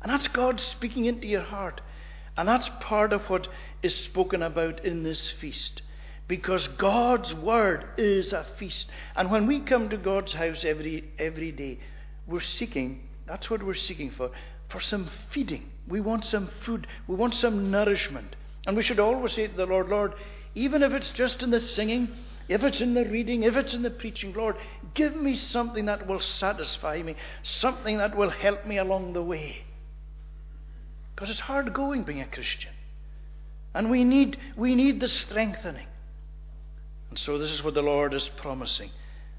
And 0.01 0.11
that's 0.11 0.27
God 0.27 0.59
speaking 0.59 1.05
into 1.05 1.27
your 1.27 1.41
heart. 1.41 1.81
And 2.37 2.47
that's 2.47 2.69
part 2.79 3.13
of 3.13 3.23
what 3.29 3.47
is 3.81 3.95
spoken 3.95 4.43
about 4.43 4.83
in 4.85 5.03
this 5.03 5.29
feast. 5.29 5.81
Because 6.27 6.67
God's 6.67 7.33
Word 7.33 7.85
is 7.97 8.33
a 8.33 8.45
feast. 8.57 8.87
And 9.15 9.29
when 9.29 9.47
we 9.47 9.59
come 9.59 9.89
to 9.89 9.97
God's 9.97 10.33
house 10.33 10.63
every, 10.63 11.11
every 11.19 11.51
day, 11.51 11.79
we're 12.27 12.41
seeking, 12.41 13.01
that's 13.27 13.49
what 13.49 13.63
we're 13.63 13.73
seeking 13.73 14.11
for, 14.11 14.31
for 14.69 14.79
some 14.79 15.09
feeding. 15.31 15.69
We 15.87 15.99
want 15.99 16.25
some 16.25 16.49
food. 16.65 16.87
We 17.07 17.15
want 17.15 17.33
some 17.33 17.71
nourishment. 17.71 18.35
And 18.65 18.77
we 18.77 18.83
should 18.83 18.99
always 18.99 19.33
say 19.33 19.47
to 19.47 19.55
the 19.55 19.65
Lord, 19.65 19.89
Lord, 19.89 20.13
even 20.55 20.83
if 20.83 20.91
it's 20.91 21.09
just 21.11 21.41
in 21.41 21.51
the 21.51 21.59
singing, 21.59 22.09
if 22.47 22.61
it's 22.63 22.81
in 22.81 22.93
the 22.93 23.05
reading, 23.05 23.43
if 23.43 23.55
it's 23.55 23.73
in 23.73 23.81
the 23.81 23.89
preaching, 23.89 24.33
Lord, 24.33 24.55
give 24.93 25.15
me 25.15 25.35
something 25.35 25.85
that 25.85 26.07
will 26.07 26.19
satisfy 26.19 27.01
me, 27.01 27.15
something 27.41 27.97
that 27.97 28.15
will 28.15 28.29
help 28.29 28.65
me 28.65 28.77
along 28.77 29.13
the 29.13 29.23
way. 29.23 29.63
Because 31.15 31.29
it's 31.29 31.39
hard 31.39 31.73
going 31.73 32.03
being 32.03 32.21
a 32.21 32.25
Christian. 32.25 32.71
And 33.73 33.89
we 33.89 34.03
need, 34.03 34.37
we 34.55 34.75
need 34.75 34.99
the 34.99 35.07
strengthening. 35.07 35.87
And 37.09 37.17
so 37.17 37.37
this 37.37 37.51
is 37.51 37.63
what 37.63 37.73
the 37.73 37.81
Lord 37.81 38.13
is 38.13 38.27
promising 38.37 38.91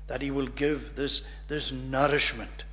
that 0.06 0.22
He 0.22 0.30
will 0.30 0.48
give 0.48 0.96
this, 0.96 1.22
this 1.48 1.72
nourishment. 1.72 2.64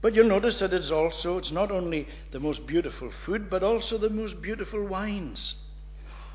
But 0.00 0.14
you'll 0.14 0.28
notice 0.28 0.58
that 0.60 0.72
it's 0.72 0.90
also, 0.90 1.38
it's 1.38 1.50
not 1.50 1.70
only 1.70 2.08
the 2.30 2.40
most 2.40 2.66
beautiful 2.66 3.10
food, 3.24 3.50
but 3.50 3.62
also 3.62 3.98
the 3.98 4.10
most 4.10 4.40
beautiful 4.40 4.84
wines. 4.84 5.54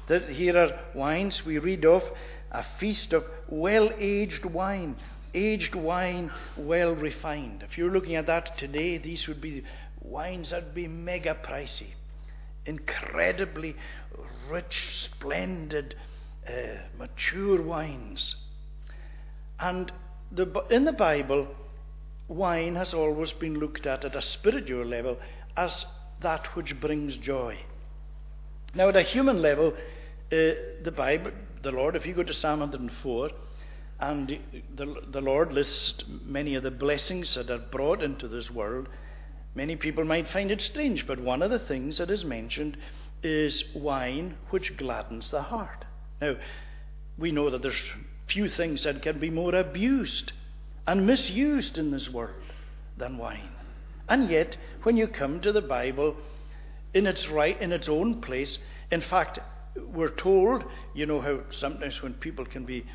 That 0.07 0.29
here 0.29 0.57
are 0.57 0.79
wines 0.93 1.45
we 1.45 1.57
read 1.57 1.85
of 1.85 2.03
a 2.51 2.63
feast 2.79 3.13
of 3.13 3.25
well 3.47 3.89
aged 3.97 4.45
wine, 4.45 4.95
aged 5.33 5.75
wine, 5.75 6.31
well 6.57 6.93
refined. 6.93 7.63
If 7.63 7.77
you're 7.77 7.91
looking 7.91 8.15
at 8.15 8.27
that 8.27 8.57
today, 8.57 8.97
these 8.97 9.27
would 9.27 9.41
be 9.41 9.63
wines 10.01 10.51
that'd 10.51 10.75
be 10.75 10.87
mega 10.87 11.35
pricey, 11.41 11.93
incredibly 12.65 13.75
rich, 14.49 15.09
splendid, 15.09 15.95
uh, 16.47 16.77
mature 16.97 17.61
wines. 17.61 18.35
And 19.59 19.91
the, 20.31 20.65
in 20.69 20.83
the 20.85 20.91
Bible, 20.91 21.47
wine 22.27 22.75
has 22.75 22.93
always 22.93 23.31
been 23.31 23.59
looked 23.59 23.87
at 23.87 24.03
at 24.03 24.15
a 24.15 24.21
spiritual 24.21 24.85
level 24.85 25.17
as 25.55 25.85
that 26.21 26.55
which 26.55 26.79
brings 26.79 27.15
joy. 27.17 27.57
Now, 28.75 28.89
at 28.89 28.95
a 28.95 29.03
human 29.03 29.41
level, 29.41 29.73
Eh, 30.33 30.53
the 30.83 30.91
Bible, 30.91 31.31
the 31.61 31.71
Lord, 31.71 31.95
if 31.95 32.05
you 32.05 32.13
go 32.13 32.23
to 32.23 32.33
Psalm 32.33 32.61
104, 32.61 33.29
and 33.99 34.39
the, 34.75 34.95
the 35.11 35.21
Lord 35.21 35.53
lists 35.53 36.03
many 36.25 36.55
of 36.55 36.63
the 36.63 36.71
blessings 36.71 37.35
that 37.35 37.49
are 37.49 37.59
brought 37.59 38.01
into 38.01 38.27
this 38.27 38.49
world, 38.49 38.87
Many 39.55 39.75
people 39.75 40.03
might 40.03 40.29
find 40.29 40.49
it 40.49 40.61
strange, 40.61 41.05
but 41.05 41.19
one 41.19 41.43
of 41.43 41.51
the 41.51 41.59
things 41.59 41.99
that 41.99 42.09
is 42.09 42.25
mentioned 42.25 42.77
is 43.21 43.63
wine 43.75 44.35
which 44.49 44.75
gladdens 44.77 45.29
the 45.31 45.43
heart. 45.43 45.85
Now, 46.19 46.37
we 47.17 47.31
know 47.31 47.49
that 47.49 47.61
there's 47.61 47.91
few 48.27 48.49
things 48.49 48.83
that 48.83 49.03
can 49.03 49.19
be 49.19 49.29
more 49.29 49.53
abused 49.53 50.31
and 50.87 51.05
misused 51.05 51.77
in 51.77 51.91
this 51.91 52.09
world 52.09 52.35
than 52.97 53.17
wine. 53.17 53.51
And 54.09 54.29
yet, 54.29 54.57
when 54.81 54.97
you 54.97 55.07
come 55.07 55.39
to 55.41 55.51
the 55.51 55.61
Bible 55.61 56.15
in 56.93 57.05
its 57.05 57.29
right, 57.29 57.59
in 57.61 57.71
its 57.71 57.87
own 57.87 58.21
place, 58.21 58.57
in 58.91 59.01
fact, 59.01 59.39
we're 59.75 60.09
told, 60.09 60.63
you 60.93 61.05
know 61.05 61.21
how 61.21 61.41
sometimes 61.51 62.01
when 62.01 62.13
people 62.13 62.45
can 62.45 62.65
be 62.65 62.85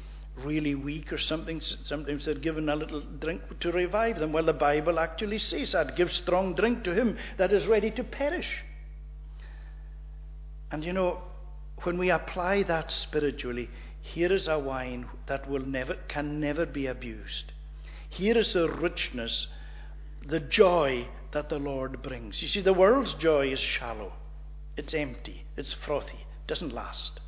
really 0.45 0.75
weak 0.75 1.13
or 1.13 1.19
something, 1.19 1.61
sometimes 1.61 2.25
they're 2.25 2.35
given 2.35 2.69
a 2.69 2.77
little 2.77 3.01
drink 3.01 3.43
to 3.61 3.73
revive 3.73 4.19
them. 4.21 4.33
Well, 4.33 4.45
the 4.45 4.53
Bible 4.53 4.99
actually 4.99 5.39
says 5.39 5.73
that. 5.73 5.97
Give 5.97 6.13
strong 6.13 6.55
drink 6.55 6.85
to 6.85 6.95
him 6.95 7.19
that 7.37 7.53
is 7.53 7.67
ready 7.67 7.91
to 7.93 8.05
perish. 8.05 8.65
And 10.71 10.85
you 10.85 10.93
know, 10.93 11.23
when 11.83 11.99
we 11.99 12.11
apply 12.11 12.65
that 12.65 12.91
spiritually, 12.91 13.69
here 14.01 14.33
is 14.33 14.49
a 14.49 14.59
wine 14.59 15.07
that 15.27 15.49
will 15.49 15.65
never, 15.65 15.95
can 16.09 16.41
never 16.41 16.67
be 16.67 16.87
abused. 16.87 17.53
Here 18.09 18.39
is 18.39 18.53
the 18.53 18.71
richness, 18.71 19.49
the 20.27 20.41
joy 20.41 21.09
that 21.33 21.49
the 21.49 21.59
Lord 21.59 22.03
brings. 22.03 22.43
You 22.43 22.49
see, 22.49 22.61
the 22.61 22.73
world's 22.73 23.15
joy 23.15 23.53
is 23.53 23.61
shallow, 23.61 24.13
it's 24.77 24.95
empty, 24.95 25.45
it's 25.57 25.73
frothy, 25.73 26.25
doesn't 26.49 26.75
last. 26.75 27.21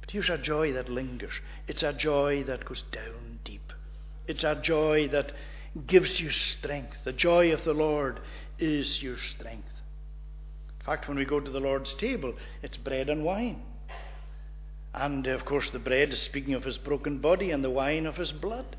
But 0.00 0.10
here's 0.10 0.30
a 0.30 0.38
joy 0.38 0.72
that 0.72 0.88
lingers. 0.88 1.34
It's 1.68 1.84
a 1.84 1.92
joy 1.92 2.42
that 2.44 2.64
goes 2.64 2.82
down 2.90 3.38
deep. 3.44 3.72
It's 4.26 4.42
a 4.42 4.56
joy 4.56 5.08
that 5.08 5.32
gives 5.86 6.20
you 6.20 6.30
strength. 6.30 6.96
The 7.04 7.12
joy 7.12 7.52
of 7.52 7.62
the 7.64 7.74
Lord 7.74 8.20
is 8.58 9.02
your 9.02 9.18
strength. 9.18 9.68
In 10.80 10.86
fact, 10.86 11.06
when 11.06 11.18
we 11.18 11.24
go 11.24 11.38
to 11.38 11.50
the 11.50 11.60
Lord's 11.60 11.92
table, 11.94 12.34
it's 12.62 12.78
bread 12.78 13.08
and 13.08 13.22
wine. 13.22 13.62
And 14.94 15.26
of 15.26 15.44
course, 15.44 15.70
the 15.70 15.78
bread 15.78 16.12
is 16.12 16.20
speaking 16.20 16.54
of 16.54 16.64
his 16.64 16.78
broken 16.78 17.18
body 17.18 17.50
and 17.50 17.62
the 17.62 17.70
wine 17.70 18.06
of 18.06 18.16
his 18.16 18.32
blood. 18.32 18.76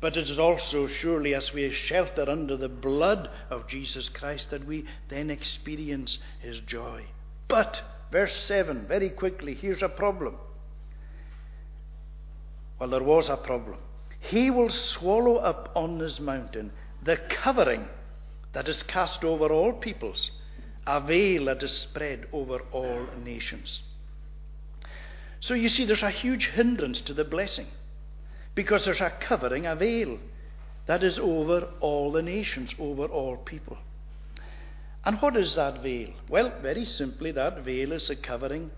But 0.00 0.16
it 0.16 0.30
is 0.30 0.38
also 0.38 0.86
surely 0.86 1.34
as 1.34 1.52
we 1.52 1.70
shelter 1.72 2.28
under 2.28 2.56
the 2.56 2.68
blood 2.68 3.30
of 3.50 3.68
Jesus 3.68 4.08
Christ 4.08 4.50
that 4.50 4.66
we 4.66 4.84
then 5.08 5.30
experience 5.30 6.18
his 6.40 6.60
joy. 6.60 7.04
But, 7.48 7.80
verse 8.12 8.36
7, 8.44 8.86
very 8.86 9.10
quickly, 9.10 9.54
here's 9.54 9.82
a 9.82 9.88
problem. 9.88 10.36
Well, 12.78 12.90
there 12.90 13.02
was 13.02 13.28
a 13.28 13.36
problem. 13.36 13.78
He 14.20 14.50
will 14.50 14.70
swallow 14.70 15.36
up 15.36 15.72
on 15.74 15.98
this 15.98 16.20
mountain 16.20 16.72
the 17.02 17.16
covering 17.16 17.88
that 18.52 18.68
is 18.68 18.82
cast 18.82 19.24
over 19.24 19.48
all 19.52 19.72
peoples, 19.72 20.30
a 20.86 21.00
veil 21.00 21.46
that 21.46 21.62
is 21.62 21.72
spread 21.72 22.26
over 22.32 22.60
all 22.70 23.06
nations. 23.24 23.82
So 25.40 25.54
you 25.54 25.68
see, 25.68 25.84
there's 25.84 26.02
a 26.02 26.10
huge 26.10 26.48
hindrance 26.48 27.00
to 27.02 27.14
the 27.14 27.24
blessing 27.24 27.66
because 28.54 28.84
there's 28.84 29.00
a 29.00 29.10
covering, 29.10 29.66
a 29.66 29.74
veil 29.74 30.18
that 30.86 31.02
is 31.02 31.18
over 31.18 31.68
all 31.80 32.12
the 32.12 32.22
nations, 32.22 32.74
over 32.78 33.06
all 33.06 33.38
people. 33.38 33.78
And 35.04 35.20
what 35.20 35.36
is 35.36 35.56
that 35.56 35.82
veil? 35.82 36.10
Well, 36.28 36.52
very 36.62 36.84
simply, 36.84 37.32
that 37.32 37.64
veil 37.64 37.92
is 37.92 38.08
a 38.08 38.16
covering 38.16 38.70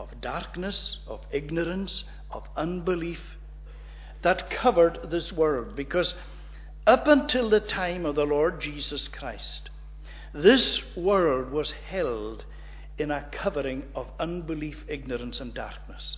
of 0.00 0.20
darkness, 0.20 0.98
of 1.06 1.20
ignorance, 1.30 2.04
of 2.30 2.48
unbelief, 2.56 3.20
that 4.22 4.50
covered 4.50 5.10
this 5.10 5.32
world. 5.32 5.76
Because 5.76 6.14
up 6.86 7.06
until 7.06 7.50
the 7.50 7.60
time 7.60 8.06
of 8.06 8.14
the 8.14 8.24
Lord 8.24 8.60
Jesus 8.60 9.08
Christ, 9.08 9.70
this 10.32 10.80
world 10.96 11.50
was 11.50 11.72
held 11.88 12.44
in 12.98 13.10
a 13.10 13.26
covering 13.30 13.82
of 13.94 14.06
unbelief, 14.18 14.82
ignorance, 14.88 15.40
and 15.40 15.52
darkness. 15.52 16.16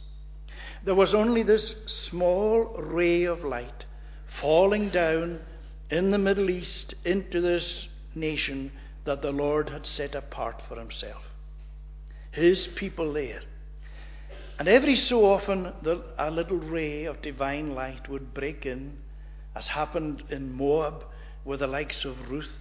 There 0.85 0.94
was 0.94 1.14
only 1.14 1.42
this 1.42 1.75
small 1.87 2.77
ray 2.79 3.25
of 3.25 3.42
light 3.42 3.87
falling 4.40 4.90
down 4.90 5.40
in 5.90 6.11
the 6.12 6.18
Middle 6.18 6.51
East 6.51 6.94
into 7.05 7.40
this 7.40 7.88
nation 8.14 8.71
that 9.09 9.23
the 9.23 9.33
Lord 9.33 9.71
had 9.71 9.87
set 9.87 10.14
apart 10.14 10.61
for 10.68 10.79
himself. 10.79 11.23
His 12.31 12.66
people 12.66 13.14
there. 13.14 13.40
And 14.59 14.68
every 14.68 14.97
so 14.97 15.25
often, 15.25 15.73
the, 15.81 16.03
a 16.18 16.31
little 16.31 16.59
ray 16.59 17.07
of 17.07 17.23
divine 17.23 17.75
light 17.75 18.07
would 18.11 18.35
break 18.35 18.66
in, 18.66 18.99
as 19.57 19.68
happened 19.68 20.25
in 20.29 20.53
Moab 20.53 21.05
with 21.47 21.61
the 21.61 21.66
likes 21.66 22.05
of 22.05 22.31
Ruth. 22.31 22.53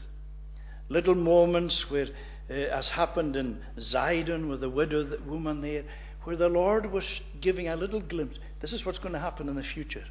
Little 0.87 1.15
moments 1.15 1.91
where, 1.91 2.07
uh, 2.49 2.53
as 2.53 2.87
happened 2.87 3.35
in 3.35 3.61
Zidon 3.77 4.47
with 4.47 4.61
the 4.61 4.69
widow 4.69 5.19
woman 5.25 5.59
there, 5.59 5.83
where 6.23 6.37
the 6.37 6.47
Lord 6.47 6.93
was 6.93 7.03
giving 7.41 7.67
a 7.67 7.75
little 7.75 7.99
glimpse. 7.99 8.39
This 8.61 8.71
is 8.71 8.85
what's 8.85 8.99
going 8.99 9.13
to 9.13 9.19
happen 9.19 9.49
in 9.49 9.55
the 9.55 9.63
future. 9.63 10.05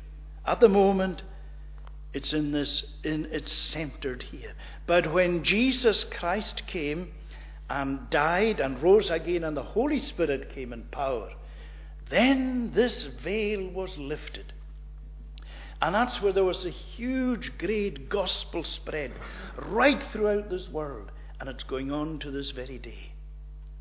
At 0.45 0.61
the 0.61 0.69
moment, 0.69 1.23
it's 2.17 2.33
in 2.33 2.51
this, 2.51 2.83
in, 3.05 3.29
it's 3.31 3.53
centered 3.53 4.23
here. 4.23 4.55
But 4.87 5.13
when 5.13 5.45
Jesus 5.45 6.05
Christ 6.05 6.63
came 6.67 7.13
and 7.69 8.09
died 8.09 8.59
and 8.59 8.83
rose 8.83 9.11
again, 9.11 9.45
and 9.45 9.55
the 9.55 9.63
Holy 9.63 10.01
Spirit 10.01 10.55
came 10.55 10.73
in 10.73 10.85
power, 10.85 11.31
then 12.09 12.73
this 12.75 13.05
veil 13.23 13.69
was 13.69 13.99
lifted. 13.99 14.55
And 15.83 15.95
that's 15.95 16.23
where 16.23 16.33
there 16.33 16.43
was 16.43 16.65
a 16.65 16.71
huge, 16.71 17.59
great 17.59 18.09
gospel 18.09 18.65
spread 18.65 19.13
right 19.59 20.03
throughout 20.11 20.49
this 20.49 20.71
world. 20.71 21.13
And 21.39 21.51
it's 21.51 21.65
going 21.65 21.93
on 21.93 22.19
to 22.21 22.31
this 22.31 22.51
very 22.51 22.79
day. 22.79 23.13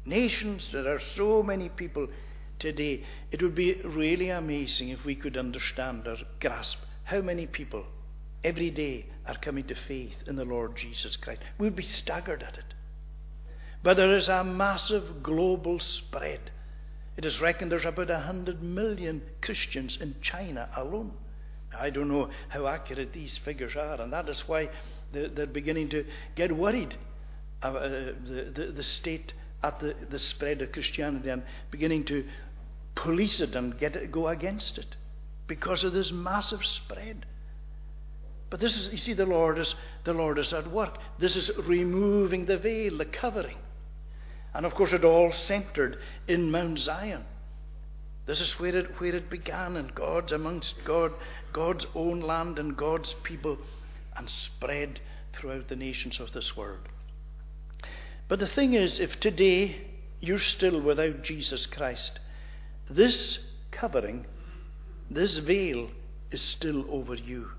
Nations, 0.06 0.72
there 0.74 0.94
are 0.94 1.02
so 1.16 1.42
many 1.42 1.70
people 1.70 2.10
today. 2.60 3.06
It 3.32 3.42
would 3.42 3.56
be 3.56 3.76
really 3.76 4.28
amazing 4.28 4.90
if 4.90 5.06
we 5.06 5.16
could 5.16 5.38
understand 5.38 6.06
or 6.06 6.18
grasp 6.42 6.80
how 7.06 7.22
many 7.22 7.48
people 7.48 7.86
every 8.46 8.70
day 8.70 9.08
are 9.26 9.38
coming 9.38 9.64
to 9.66 9.76
faith 9.76 10.14
in 10.28 10.36
the 10.36 10.46
Lord 10.46 10.76
Jesus 10.76 11.18
Christ. 11.18 11.42
We'd 11.58 11.76
be 11.76 11.84
staggered 11.84 12.44
at 12.44 12.58
it. 12.58 12.74
But 13.82 13.98
there 13.98 14.16
is 14.16 14.30
a 14.30 14.44
massive 14.44 15.24
global 15.24 15.80
spread. 15.80 16.52
It 17.18 17.26
is 17.26 17.42
reckoned 17.42 17.72
there's 17.72 17.86
about 17.86 18.10
100 18.10 18.62
million 18.62 19.24
Christians 19.42 19.98
in 20.00 20.16
China 20.22 20.70
alone. 20.76 21.12
I 21.78 21.90
don't 21.90 22.08
know 22.08 22.30
how 22.50 22.68
accurate 22.68 23.14
these 23.14 23.38
figures 23.40 23.76
are, 23.76 24.00
and 24.00 24.14
that 24.14 24.30
is 24.30 24.48
why 24.48 24.70
they're, 25.12 25.30
they're 25.30 25.48
beginning 25.48 25.90
to 25.90 26.06
get 26.36 26.56
worried. 26.56 26.96
Uh, 27.64 27.72
the, 27.72 28.52
the, 28.54 28.72
the, 28.76 28.84
state 28.84 29.34
at 29.64 29.80
the, 29.80 29.96
the 30.10 30.20
spread 30.20 30.62
of 30.62 30.72
Christianity 30.72 31.30
and 31.30 31.42
beginning 31.72 32.06
to 32.06 32.26
police 32.94 33.42
it 33.42 33.56
and 33.56 33.78
get 33.80 33.96
it, 33.96 34.12
go 34.12 34.28
against 34.28 34.78
it 34.78 34.96
because 35.48 35.84
of 35.84 35.94
this 35.94 36.12
massive 36.12 36.64
spread. 36.64 37.26
But 38.56 38.62
this 38.62 38.78
is, 38.78 38.90
you 38.90 38.98
see, 38.98 39.12
the 39.12 39.26
Lord 39.26 39.60
is 39.60 39.76
the 40.06 40.14
Lord 40.14 40.40
is 40.40 40.54
at 40.54 40.72
work. 40.72 40.98
This 41.20 41.36
is 41.36 41.52
removing 41.58 42.46
the 42.46 42.58
veil, 42.58 42.98
the 42.98 43.04
covering, 43.04 43.58
and 44.54 44.66
of 44.66 44.74
course, 44.74 44.94
it 44.94 45.04
all 45.04 45.34
centered 45.34 45.98
in 46.26 46.52
Mount 46.52 46.80
Zion. 46.80 47.26
This 48.26 48.40
is 48.40 48.58
where 48.58 48.74
it 48.74 49.02
where 49.02 49.14
it 49.14 49.30
began, 49.30 49.76
in 49.76 49.88
God's 49.88 50.32
amongst 50.32 50.76
God, 50.86 51.12
God's 51.52 51.86
own 51.94 52.22
land 52.22 52.58
and 52.58 52.78
God's 52.78 53.14
people, 53.24 53.58
and 54.16 54.30
spread 54.30 55.02
throughout 55.34 55.68
the 55.68 55.76
nations 55.76 56.22
of 56.22 56.32
this 56.32 56.56
world. 56.56 56.88
But 58.30 58.40
the 58.40 58.48
thing 58.48 58.74
is, 58.74 59.00
if 59.00 59.20
today 59.20 59.82
you're 60.22 60.40
still 60.40 60.80
without 60.80 61.24
Jesus 61.24 61.66
Christ, 61.66 62.22
this 62.90 63.38
covering, 63.72 64.26
this 65.12 65.40
veil, 65.40 65.90
is 66.32 66.40
still 66.42 66.86
over 66.90 67.16
you 67.16 67.50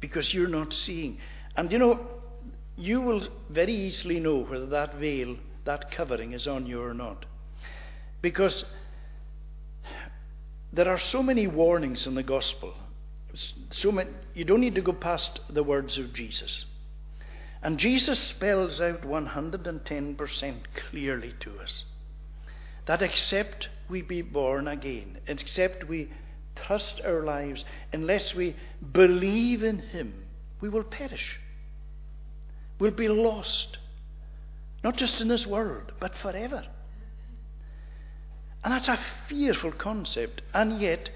because 0.00 0.32
you're 0.32 0.48
not 0.48 0.72
seeing. 0.72 1.18
And 1.56 1.72
you 1.72 1.78
know, 1.78 2.00
you 2.76 3.00
will 3.00 3.26
very 3.50 3.74
easily 3.74 4.20
know 4.20 4.44
whether 4.44 4.66
that 4.66 4.96
veil, 4.96 5.36
that 5.64 5.90
covering, 5.90 6.32
is 6.32 6.46
on 6.46 6.66
you 6.66 6.82
or 6.82 6.94
not. 6.94 7.24
Because 8.22 8.64
there 10.72 10.88
are 10.88 10.98
so 10.98 11.22
many 11.22 11.46
warnings 11.46 12.06
in 12.06 12.14
the 12.14 12.22
gospel. 12.22 12.74
So 13.70 13.92
many, 13.92 14.10
you 14.34 14.44
don't 14.44 14.60
need 14.60 14.74
to 14.74 14.80
go 14.80 14.92
past 14.92 15.40
the 15.48 15.62
words 15.62 15.98
of 15.98 16.12
Jesus. 16.12 16.64
And 17.62 17.78
Jesus 17.78 18.18
spells 18.18 18.80
out 18.80 19.02
110% 19.02 20.56
clearly 20.90 21.34
to 21.40 21.58
us 21.58 21.84
that 22.88 23.02
except 23.02 23.68
we 23.90 24.00
be 24.00 24.22
born 24.22 24.66
again, 24.66 25.18
except 25.26 25.88
we 25.88 26.08
trust 26.66 27.00
our 27.04 27.22
lives, 27.22 27.64
unless 27.92 28.34
we 28.34 28.56
believe 28.92 29.62
in 29.62 29.78
Him, 29.78 30.14
we 30.60 30.68
will 30.68 30.84
perish. 30.84 31.38
We'll 32.78 32.90
be 32.92 33.08
lost. 33.08 33.78
Not 34.84 34.96
just 34.96 35.20
in 35.20 35.28
this 35.28 35.46
world, 35.46 35.92
but 35.98 36.14
forever. 36.14 36.64
And 38.62 38.72
that's 38.72 38.88
a 38.88 38.98
fearful 39.28 39.72
concept. 39.72 40.42
And 40.54 40.80
yet, 40.80 41.10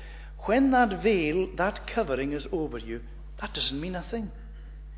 when 0.45 0.71
that 0.73 1.03
veil, 1.03 1.49
that 1.57 1.87
covering 1.87 2.33
is 2.33 2.47
over 2.51 2.79
you, 2.79 3.01
that 3.41 3.55
doesn't 3.55 3.81
mean 3.81 3.95
a 3.95 4.03
thing. 4.03 4.31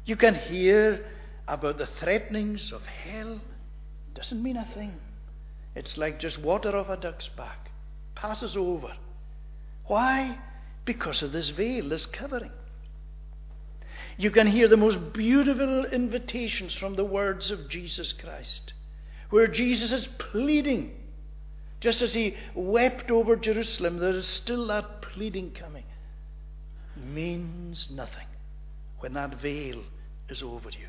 You 0.05 0.17
can 0.17 0.35
hear 0.35 1.05
about 1.49 1.79
the 1.79 1.87
threatenings 1.87 2.73
of 2.73 2.83
hell, 2.85 3.41
doesn't 4.15 4.43
mean 4.43 4.57
a 4.57 4.69
thing. 4.75 4.95
It's 5.75 5.97
like 5.99 6.21
just 6.21 6.39
water 6.39 6.77
off 6.77 6.89
a 6.89 6.97
duck's 6.97 7.29
back, 7.29 7.71
passes 8.15 8.57
over. 8.57 8.93
Why? 9.87 10.39
Because 10.85 11.23
of 11.23 11.33
this 11.33 11.51
veil, 11.51 11.89
this 11.89 12.07
covering. 12.07 12.53
You 14.17 14.31
can 14.31 14.47
hear 14.47 14.69
the 14.69 14.77
most 14.77 15.13
beautiful 15.13 15.85
invitations 15.87 16.75
from 16.75 16.95
the 16.95 17.05
words 17.05 17.51
of 17.51 17.69
Jesus 17.69 18.13
Christ, 18.13 18.73
where 19.31 19.49
Jesus 19.49 19.91
is 19.91 20.07
pleading. 20.19 20.95
Just 21.81 22.01
as 22.01 22.15
he 22.15 22.37
wept 22.55 23.11
over 23.11 23.37
Jerusalem, 23.37 23.99
there 23.99 24.15
is 24.15 24.27
still 24.27 24.69
that 24.69 25.03
pleading 25.03 25.51
coming. 25.51 25.85
Means 26.97 27.89
nothing 27.91 28.27
when 29.01 29.15
that 29.15 29.41
veil 29.41 29.83
is 30.29 30.43
over 30.43 30.71
you. 30.71 30.87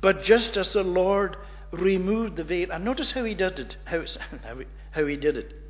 But 0.00 0.22
just 0.22 0.56
as 0.56 0.72
the 0.72 0.82
Lord 0.82 1.36
removed 1.70 2.36
the 2.36 2.44
veil, 2.44 2.70
and 2.70 2.84
notice 2.84 3.12
how 3.12 3.24
he 3.24 3.34
did 3.34 3.58
it, 3.58 3.76
how, 3.84 4.04
how 4.92 5.06
he 5.06 5.16
did 5.16 5.36
it 5.36 5.65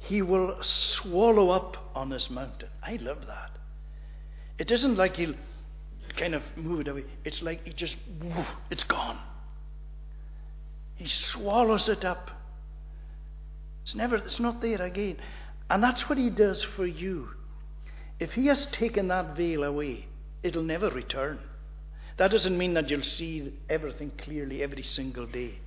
he 0.00 0.22
will 0.22 0.56
swallow 0.62 1.50
up 1.50 1.76
on 1.94 2.10
this 2.10 2.28
mountain. 2.30 2.68
I 2.82 2.96
love 2.96 3.26
that. 3.26 3.50
It 4.58 4.70
isn't 4.70 4.96
like 4.96 5.16
he'll 5.16 5.34
kind 6.16 6.34
of 6.34 6.42
move 6.56 6.80
it 6.80 6.88
away. 6.88 7.04
It's 7.24 7.42
like 7.42 7.66
he 7.66 7.72
just, 7.72 7.96
it's 8.70 8.84
gone. 8.84 9.18
He 10.96 11.06
swallows 11.08 11.88
it 11.88 12.04
up. 12.04 12.30
It's 13.82 13.94
never, 13.94 14.16
it's 14.16 14.40
not 14.40 14.60
there 14.60 14.82
again. 14.82 15.16
And 15.70 15.82
that's 15.82 16.08
what 16.08 16.18
he 16.18 16.30
does 16.30 16.64
for 16.64 16.86
you. 16.86 17.28
If 18.18 18.32
he 18.32 18.46
has 18.46 18.66
taken 18.66 19.08
that 19.08 19.36
veil 19.36 19.62
away, 19.62 20.06
it'll 20.42 20.62
never 20.62 20.90
return. 20.90 21.38
That 22.16 22.32
doesn't 22.32 22.58
mean 22.58 22.74
that 22.74 22.90
you'll 22.90 23.02
see 23.02 23.52
everything 23.70 24.12
clearly 24.18 24.62
every 24.62 24.82
single 24.82 25.26
day. 25.26 25.58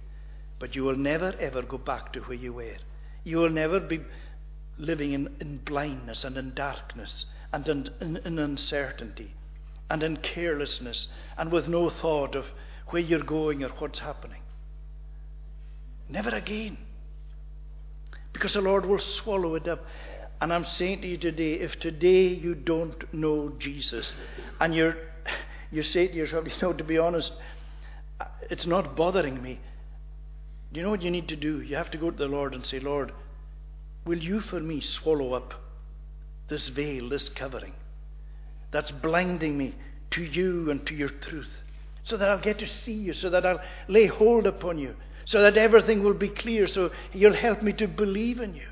But 0.59 0.75
you 0.75 0.83
will 0.83 0.95
never, 0.95 1.33
ever 1.39 1.63
go 1.63 1.77
back 1.77 2.13
to 2.13 2.19
where 2.21 2.37
you 2.37 2.53
were. 2.53 2.77
You 3.23 3.37
will 3.37 3.49
never 3.49 3.79
be 3.79 4.01
living 4.77 5.13
in, 5.13 5.35
in 5.39 5.57
blindness 5.57 6.23
and 6.23 6.37
in 6.37 6.53
darkness 6.53 7.25
and 7.51 7.67
in, 7.67 7.89
in, 8.01 8.17
in 8.17 8.39
uncertainty 8.39 9.33
and 9.89 10.01
in 10.03 10.17
carelessness 10.17 11.07
and 11.37 11.51
with 11.51 11.67
no 11.67 11.89
thought 11.89 12.35
of 12.35 12.45
where 12.87 13.01
you're 13.01 13.23
going 13.23 13.63
or 13.63 13.69
what's 13.69 13.99
happening. 13.99 14.41
Never 16.09 16.29
again. 16.29 16.77
Because 18.33 18.53
the 18.53 18.61
Lord 18.61 18.85
will 18.85 18.99
swallow 18.99 19.55
it 19.55 19.67
up. 19.67 19.85
And 20.41 20.51
I'm 20.51 20.65
saying 20.65 21.01
to 21.01 21.07
you 21.07 21.17
today, 21.17 21.53
if 21.53 21.79
today 21.79 22.27
you 22.27 22.55
don't 22.55 23.13
know 23.13 23.53
Jesus, 23.59 24.11
and 24.59 24.75
you're, 24.75 24.97
you 25.71 25.83
say 25.83 26.07
to 26.07 26.13
yourself, 26.13 26.45
you 26.47 26.53
know, 26.61 26.73
to 26.73 26.83
be 26.83 26.97
honest, 26.97 27.33
it's 28.49 28.65
not 28.65 28.95
bothering 28.95 29.41
me. 29.41 29.59
Do 30.71 30.79
you 30.79 30.83
know 30.83 30.89
what 30.89 31.01
you 31.01 31.11
need 31.11 31.29
to 31.29 31.35
do? 31.35 31.61
You 31.61 31.75
have 31.75 31.91
to 31.91 31.97
go 31.97 32.11
to 32.11 32.17
the 32.17 32.27
Lord 32.27 32.53
and 32.53 32.65
say, 32.65 32.79
Lord, 32.79 33.11
will 34.05 34.17
you 34.17 34.41
for 34.41 34.59
me 34.59 34.79
swallow 34.81 35.33
up 35.33 35.53
this 36.49 36.67
veil, 36.67 37.09
this 37.09 37.29
covering 37.29 37.73
that's 38.71 38.91
blinding 38.91 39.57
me 39.57 39.75
to 40.11 40.23
you 40.23 40.69
and 40.71 40.85
to 40.87 40.95
your 40.95 41.09
truth? 41.09 41.51
So 42.03 42.17
that 42.17 42.29
I'll 42.29 42.41
get 42.41 42.59
to 42.59 42.67
see 42.67 42.93
you, 42.93 43.13
so 43.13 43.29
that 43.29 43.45
I'll 43.45 43.61
lay 43.87 44.07
hold 44.07 44.45
upon 44.45 44.77
you, 44.77 44.95
so 45.25 45.41
that 45.41 45.57
everything 45.57 46.03
will 46.03 46.13
be 46.13 46.27
clear, 46.27 46.67
so 46.67 46.91
you'll 47.13 47.33
help 47.33 47.61
me 47.61 47.71
to 47.73 47.87
believe 47.87 48.39
in 48.39 48.53
you. 48.53 48.67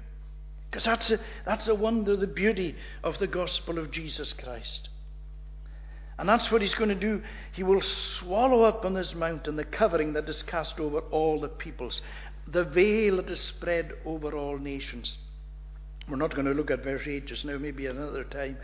Because 0.70 0.86
that's 0.86 1.12
a, 1.12 1.20
that's 1.46 1.66
the 1.66 1.76
wonder, 1.76 2.16
the 2.16 2.28
beauty 2.28 2.76
of 3.04 3.20
the 3.20 3.28
gospel 3.28 3.78
of 3.78 3.92
Jesus 3.92 4.34
Christ. 4.34 4.90
And 6.18 6.30
that's 6.30 6.52
what 6.52 6.62
he's 6.62 6.76
going 6.76 6.90
to 6.90 6.96
do. 6.96 7.22
He 7.52 7.64
will 7.64 7.82
swallow 7.82 8.62
up 8.62 8.86
on 8.86 8.94
this 8.94 9.16
mountain 9.16 9.56
the 9.56 9.66
covering 9.66 10.14
that 10.14 10.30
is 10.30 10.44
cast 10.44 10.80
over 10.80 11.00
all 11.10 11.40
the 11.40 11.50
peoples, 11.50 12.02
the 12.48 12.64
veil 12.64 13.18
that 13.18 13.30
is 13.30 13.40
spread 13.40 13.94
over 14.06 14.34
all 14.34 14.58
nations. 14.58 15.18
We're 16.10 16.18
not 16.18 16.34
going 16.34 16.46
to 16.46 16.54
look 16.54 16.72
at 16.72 16.84
verse 16.84 17.04
8 17.06 17.26
just 17.26 17.46
now, 17.46 17.58
maybe 17.58 17.86
another 17.86 18.24
time. 18.24 18.58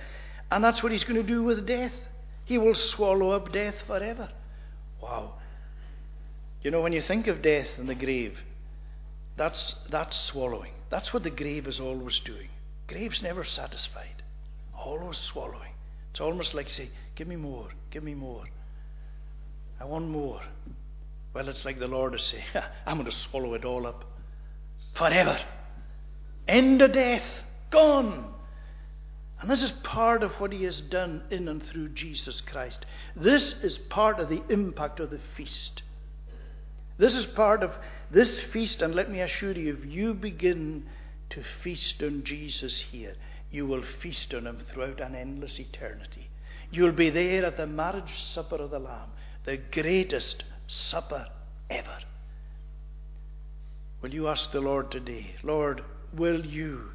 And 0.51 0.63
that's 0.63 0.81
what 0.81 0.91
he's 0.91 1.03
going 1.03 1.21
to 1.21 1.27
do 1.27 1.43
with 1.43 1.67
death. 1.67 1.93
He 2.45 2.57
will 2.57 2.75
swallow 2.75 3.31
up 3.31 3.51
death 3.51 3.75
forever. 3.85 4.29
Wow. 5.01 5.33
You 6.61 6.71
know, 6.71 6.81
when 6.81 6.93
you 6.93 7.01
think 7.01 7.27
of 7.27 7.41
death 7.41 7.67
and 7.77 7.87
the 7.87 7.95
grave, 7.95 8.37
that's, 9.35 9.75
that's 9.89 10.17
swallowing. 10.17 10.71
That's 10.89 11.13
what 11.13 11.23
the 11.23 11.29
grave 11.29 11.67
is 11.67 11.79
always 11.79 12.19
doing. 12.19 12.49
Grave's 12.87 13.21
never 13.21 13.43
satisfied, 13.43 14.23
always 14.77 15.17
swallowing. 15.17 15.73
It's 16.11 16.21
almost 16.21 16.53
like 16.53 16.69
say, 16.69 16.89
Give 17.15 17.27
me 17.27 17.35
more, 17.35 17.67
give 17.91 18.03
me 18.03 18.13
more. 18.13 18.45
I 19.79 19.85
want 19.85 20.07
more. 20.07 20.41
Well, 21.37 21.49
it's 21.49 21.65
like 21.65 21.77
the 21.77 21.87
Lord 21.87 22.15
is 22.15 22.23
saying, 22.23 22.45
I'm 22.87 22.97
going 22.97 23.05
to 23.07 23.15
swallow 23.15 23.53
it 23.53 23.63
all 23.63 23.85
up 23.85 24.05
forever. 24.95 25.39
End 26.47 26.81
of 26.81 26.93
death, 26.93 27.21
gone. 27.69 28.33
And 29.39 29.47
this 29.47 29.61
is 29.61 29.69
part 29.83 30.23
of 30.23 30.31
what 30.39 30.51
he 30.51 30.63
has 30.63 30.81
done 30.81 31.21
in 31.29 31.47
and 31.47 31.61
through 31.61 31.89
Jesus 31.89 32.41
Christ. 32.41 32.87
This 33.15 33.53
is 33.61 33.77
part 33.77 34.19
of 34.19 34.29
the 34.29 34.41
impact 34.49 34.99
of 34.99 35.11
the 35.11 35.19
feast. 35.35 35.83
This 36.97 37.13
is 37.13 37.27
part 37.27 37.61
of 37.61 37.71
this 38.09 38.39
feast, 38.39 38.81
and 38.81 38.95
let 38.95 39.11
me 39.11 39.21
assure 39.21 39.51
you, 39.51 39.77
if 39.77 39.85
you 39.85 40.15
begin 40.15 40.87
to 41.29 41.43
feast 41.61 42.01
on 42.01 42.23
Jesus 42.23 42.81
here, 42.81 43.13
you 43.51 43.67
will 43.67 43.83
feast 44.01 44.33
on 44.33 44.47
him 44.47 44.57
throughout 44.67 44.99
an 44.99 45.13
endless 45.13 45.59
eternity. 45.59 46.29
You'll 46.71 46.93
be 46.93 47.11
there 47.11 47.45
at 47.45 47.57
the 47.57 47.67
marriage 47.67 48.23
supper 48.23 48.55
of 48.55 48.71
the 48.71 48.79
Lamb, 48.79 49.11
the 49.45 49.57
greatest 49.57 50.43
supper 50.67 51.27
ever. 51.69 51.97
Will 54.01 54.13
you 54.13 54.27
ask 54.27 54.51
the 54.51 54.61
Lord 54.61 54.91
today, 54.91 55.35
Lord, 55.43 55.83
will 56.13 56.45
you 56.45 56.91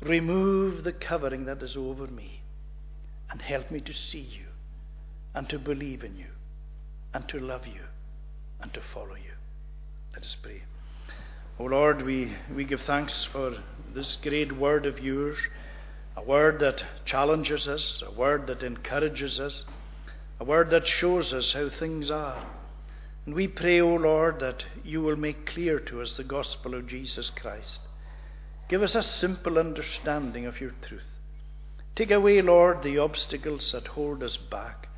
remove 0.00 0.84
the 0.84 0.92
covering 0.92 1.44
that 1.44 1.62
is 1.62 1.76
over 1.76 2.06
me 2.06 2.42
and 3.30 3.40
help 3.40 3.70
me 3.70 3.80
to 3.80 3.92
see 3.92 4.20
you 4.20 4.46
and 5.34 5.48
to 5.48 5.58
believe 5.58 6.02
in 6.02 6.16
you 6.16 6.26
and 7.14 7.28
to 7.28 7.38
love 7.38 7.66
you 7.66 7.82
and 8.60 8.72
to 8.72 8.80
follow 8.94 9.14
you? 9.14 9.32
Let 10.14 10.24
us 10.24 10.36
pray. 10.42 10.62
O 11.58 11.64
oh 11.64 11.66
Lord, 11.66 12.02
we, 12.02 12.32
we 12.54 12.64
give 12.64 12.80
thanks 12.82 13.24
for 13.30 13.56
this 13.94 14.16
great 14.22 14.52
word 14.52 14.86
of 14.86 14.98
yours, 14.98 15.38
a 16.16 16.22
word 16.22 16.60
that 16.60 16.82
challenges 17.04 17.68
us, 17.68 18.02
a 18.06 18.10
word 18.10 18.46
that 18.46 18.62
encourages 18.62 19.38
us, 19.38 19.64
a 20.40 20.44
word 20.44 20.70
that 20.70 20.86
shows 20.86 21.32
us 21.32 21.52
how 21.52 21.68
things 21.68 22.10
are. 22.10 22.44
And 23.24 23.34
we 23.34 23.46
pray, 23.46 23.80
O 23.80 23.94
Lord, 23.94 24.40
that 24.40 24.64
you 24.84 25.00
will 25.00 25.16
make 25.16 25.46
clear 25.46 25.78
to 25.80 26.02
us 26.02 26.16
the 26.16 26.24
gospel 26.24 26.74
of 26.74 26.86
Jesus 26.86 27.30
Christ. 27.30 27.80
Give 28.68 28.82
us 28.82 28.94
a 28.94 29.02
simple 29.02 29.58
understanding 29.58 30.46
of 30.46 30.60
your 30.60 30.72
truth. 30.82 31.06
Take 31.94 32.10
away, 32.10 32.42
Lord, 32.42 32.82
the 32.82 32.98
obstacles 32.98 33.70
that 33.72 33.86
hold 33.88 34.22
us 34.22 34.36
back, 34.36 34.88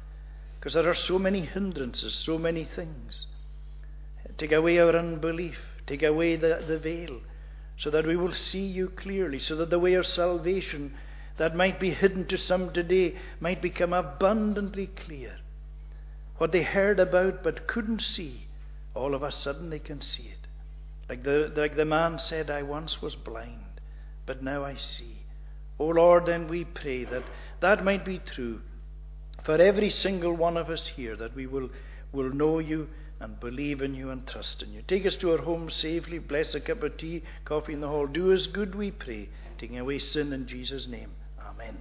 because 0.59 0.75
there 0.75 0.89
are 0.89 0.95
so 0.95 1.19
many 1.19 1.41
hindrances, 1.41 2.15
so 2.15 2.39
many 2.39 2.65
things. 2.65 3.27
Take 4.39 4.53
away 4.53 4.79
our 4.79 4.97
unbelief. 4.97 5.59
Take 5.87 6.03
away 6.03 6.37
the, 6.37 6.65
the 6.67 6.79
veil 6.79 7.21
so 7.77 7.91
that 7.91 8.07
we 8.07 8.17
will 8.17 8.33
see 8.33 8.65
you 8.65 8.89
clearly, 8.89 9.39
so 9.39 9.57
that 9.57 9.71
the 9.71 9.79
way 9.79 9.95
of 9.95 10.07
salvation 10.07 10.95
that 11.37 11.57
might 11.57 11.81
be 11.81 11.91
hidden 11.91 12.27
to 12.27 12.39
some 12.39 12.73
today 12.73 13.17
might 13.41 13.61
become 13.61 13.93
abundantly 13.93 14.87
clear. 14.87 15.37
What 16.39 16.53
they 16.53 16.63
heard 16.63 16.99
about 16.99 17.43
but 17.43 17.67
couldn't 17.67 18.01
see, 18.01 18.47
all 18.95 19.15
of 19.15 19.23
a 19.23 19.33
sudden 19.33 19.71
they 19.71 19.79
can 19.79 20.01
see 20.01 20.25
it. 20.25 20.47
Like 21.09 21.23
the, 21.23 21.53
like 21.55 21.77
the 21.77 21.85
man 21.85 22.19
said, 22.19 22.51
I 22.51 22.63
once 22.63 23.01
was 23.03 23.15
blind, 23.15 23.81
but 24.27 24.43
now 24.43 24.65
I 24.65 24.77
see. 24.77 25.19
O 25.79 25.87
oh 25.87 25.89
Lord, 25.89 26.27
then 26.27 26.49
we 26.49 26.65
pray 26.65 27.05
that 27.05 27.25
that 27.61 27.85
might 27.85 28.05
be 28.05 28.19
true 28.19 28.61
for 29.45 29.61
every 29.61 29.91
single 29.91 30.33
one 30.33 30.57
of 30.57 30.71
us 30.71 30.89
here, 30.97 31.17
that 31.17 31.35
we 31.35 31.47
will, 31.47 31.71
will 32.13 32.31
know 32.31 32.59
you 32.59 32.89
and 33.21 33.39
believe 33.39 33.83
in 33.83 33.95
you 33.95 34.11
and 34.11 34.27
trust 34.27 34.63
in 34.63 34.73
you. 34.73 34.83
Take 34.89 35.07
us 35.07 35.17
to 35.17 35.33
our 35.33 35.39
home 35.39 35.71
safely. 35.71 36.19
Bless 36.19 36.55
a 36.55 36.61
cup 36.61 36.83
of 36.83 36.97
tea, 36.97 37.23
coffee 37.45 37.75
in 37.75 37.81
the 37.81 37.89
hall. 37.89 38.07
Do 38.07 38.33
us 38.33 38.47
good, 38.47 38.75
we 38.75 38.91
pray, 38.91 39.29
taking 39.59 39.79
away 39.79 39.99
sin 39.99 40.33
in 40.33 40.47
Jesus' 40.47 40.89
name. 40.89 41.11
Amen. 41.39 41.77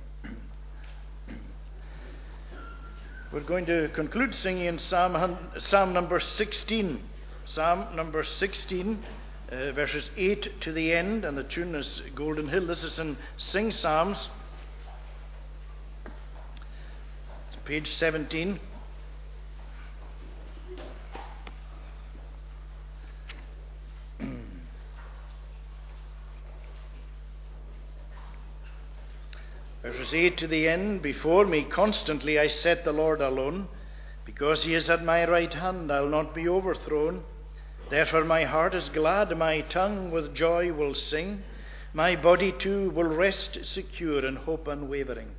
We're 3.34 3.40
going 3.40 3.66
to 3.66 3.90
conclude 3.96 4.36
singing 4.36 4.66
in 4.66 4.78
Psalm, 4.78 5.40
Psalm 5.58 5.92
number 5.92 6.20
16. 6.20 7.02
Psalm 7.46 7.96
number 7.96 8.24
16, 8.24 9.04
uh, 9.52 9.72
verses 9.72 10.12
8 10.16 10.62
to 10.62 10.72
the 10.72 10.94
end, 10.94 11.26
and 11.26 11.36
the 11.36 11.44
tune 11.44 11.74
is 11.74 12.04
Golden 12.14 12.48
Hill. 12.50 12.68
This 12.68 12.84
is 12.84 13.00
in 13.00 13.18
Sing 13.38 13.72
Psalms, 13.72 14.30
it's 17.48 17.58
page 17.66 17.96
17. 17.96 18.60
8 30.12 30.38
to 30.38 30.48
the 30.48 30.68
end 30.68 31.04
Before 31.04 31.46
me 31.46 31.64
constantly 31.64 32.40
I 32.40 32.48
set 32.48 32.84
the 32.84 32.92
Lord 32.92 33.22
alone. 33.22 33.68
Because 34.26 34.64
he 34.64 34.74
is 34.74 34.90
at 34.90 35.06
my 35.06 35.24
right 35.30 35.54
hand, 35.54 35.92
I'll 35.92 36.10
not 36.10 36.34
be 36.34 36.50
overthrown. 36.50 37.24
Therefore 37.92 38.24
my 38.24 38.44
heart 38.46 38.74
is 38.74 38.90
glad, 38.90 39.38
my 39.38 39.62
tongue 39.62 40.10
with 40.10 40.34
joy 40.34 40.74
will 40.74 40.96
sing. 40.96 41.44
My 41.94 42.16
body 42.16 42.52
too 42.52 42.90
will 42.90 43.04
rest 43.04 43.60
secure 43.66 44.26
in 44.26 44.38
hope 44.38 44.68
unwavering. 44.68 45.36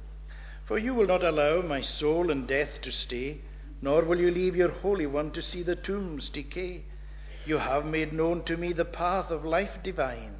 For 0.66 0.78
you 0.78 0.94
will 0.94 1.08
not 1.08 1.24
allow 1.24 1.60
my 1.60 1.80
soul 1.80 2.30
in 2.30 2.46
death 2.46 2.80
to 2.82 2.92
stay, 2.92 3.40
nor 3.82 4.04
will 4.04 4.20
you 4.20 4.30
leave 4.30 4.54
your 4.54 4.70
Holy 4.70 5.06
One 5.06 5.32
to 5.32 5.42
see 5.42 5.64
the 5.64 5.74
tombs 5.74 6.28
decay. 6.28 6.84
You 7.44 7.58
have 7.58 7.84
made 7.84 8.12
known 8.12 8.44
to 8.44 8.56
me 8.56 8.72
the 8.72 8.84
path 8.84 9.32
of 9.32 9.44
life 9.44 9.82
divine. 9.82 10.36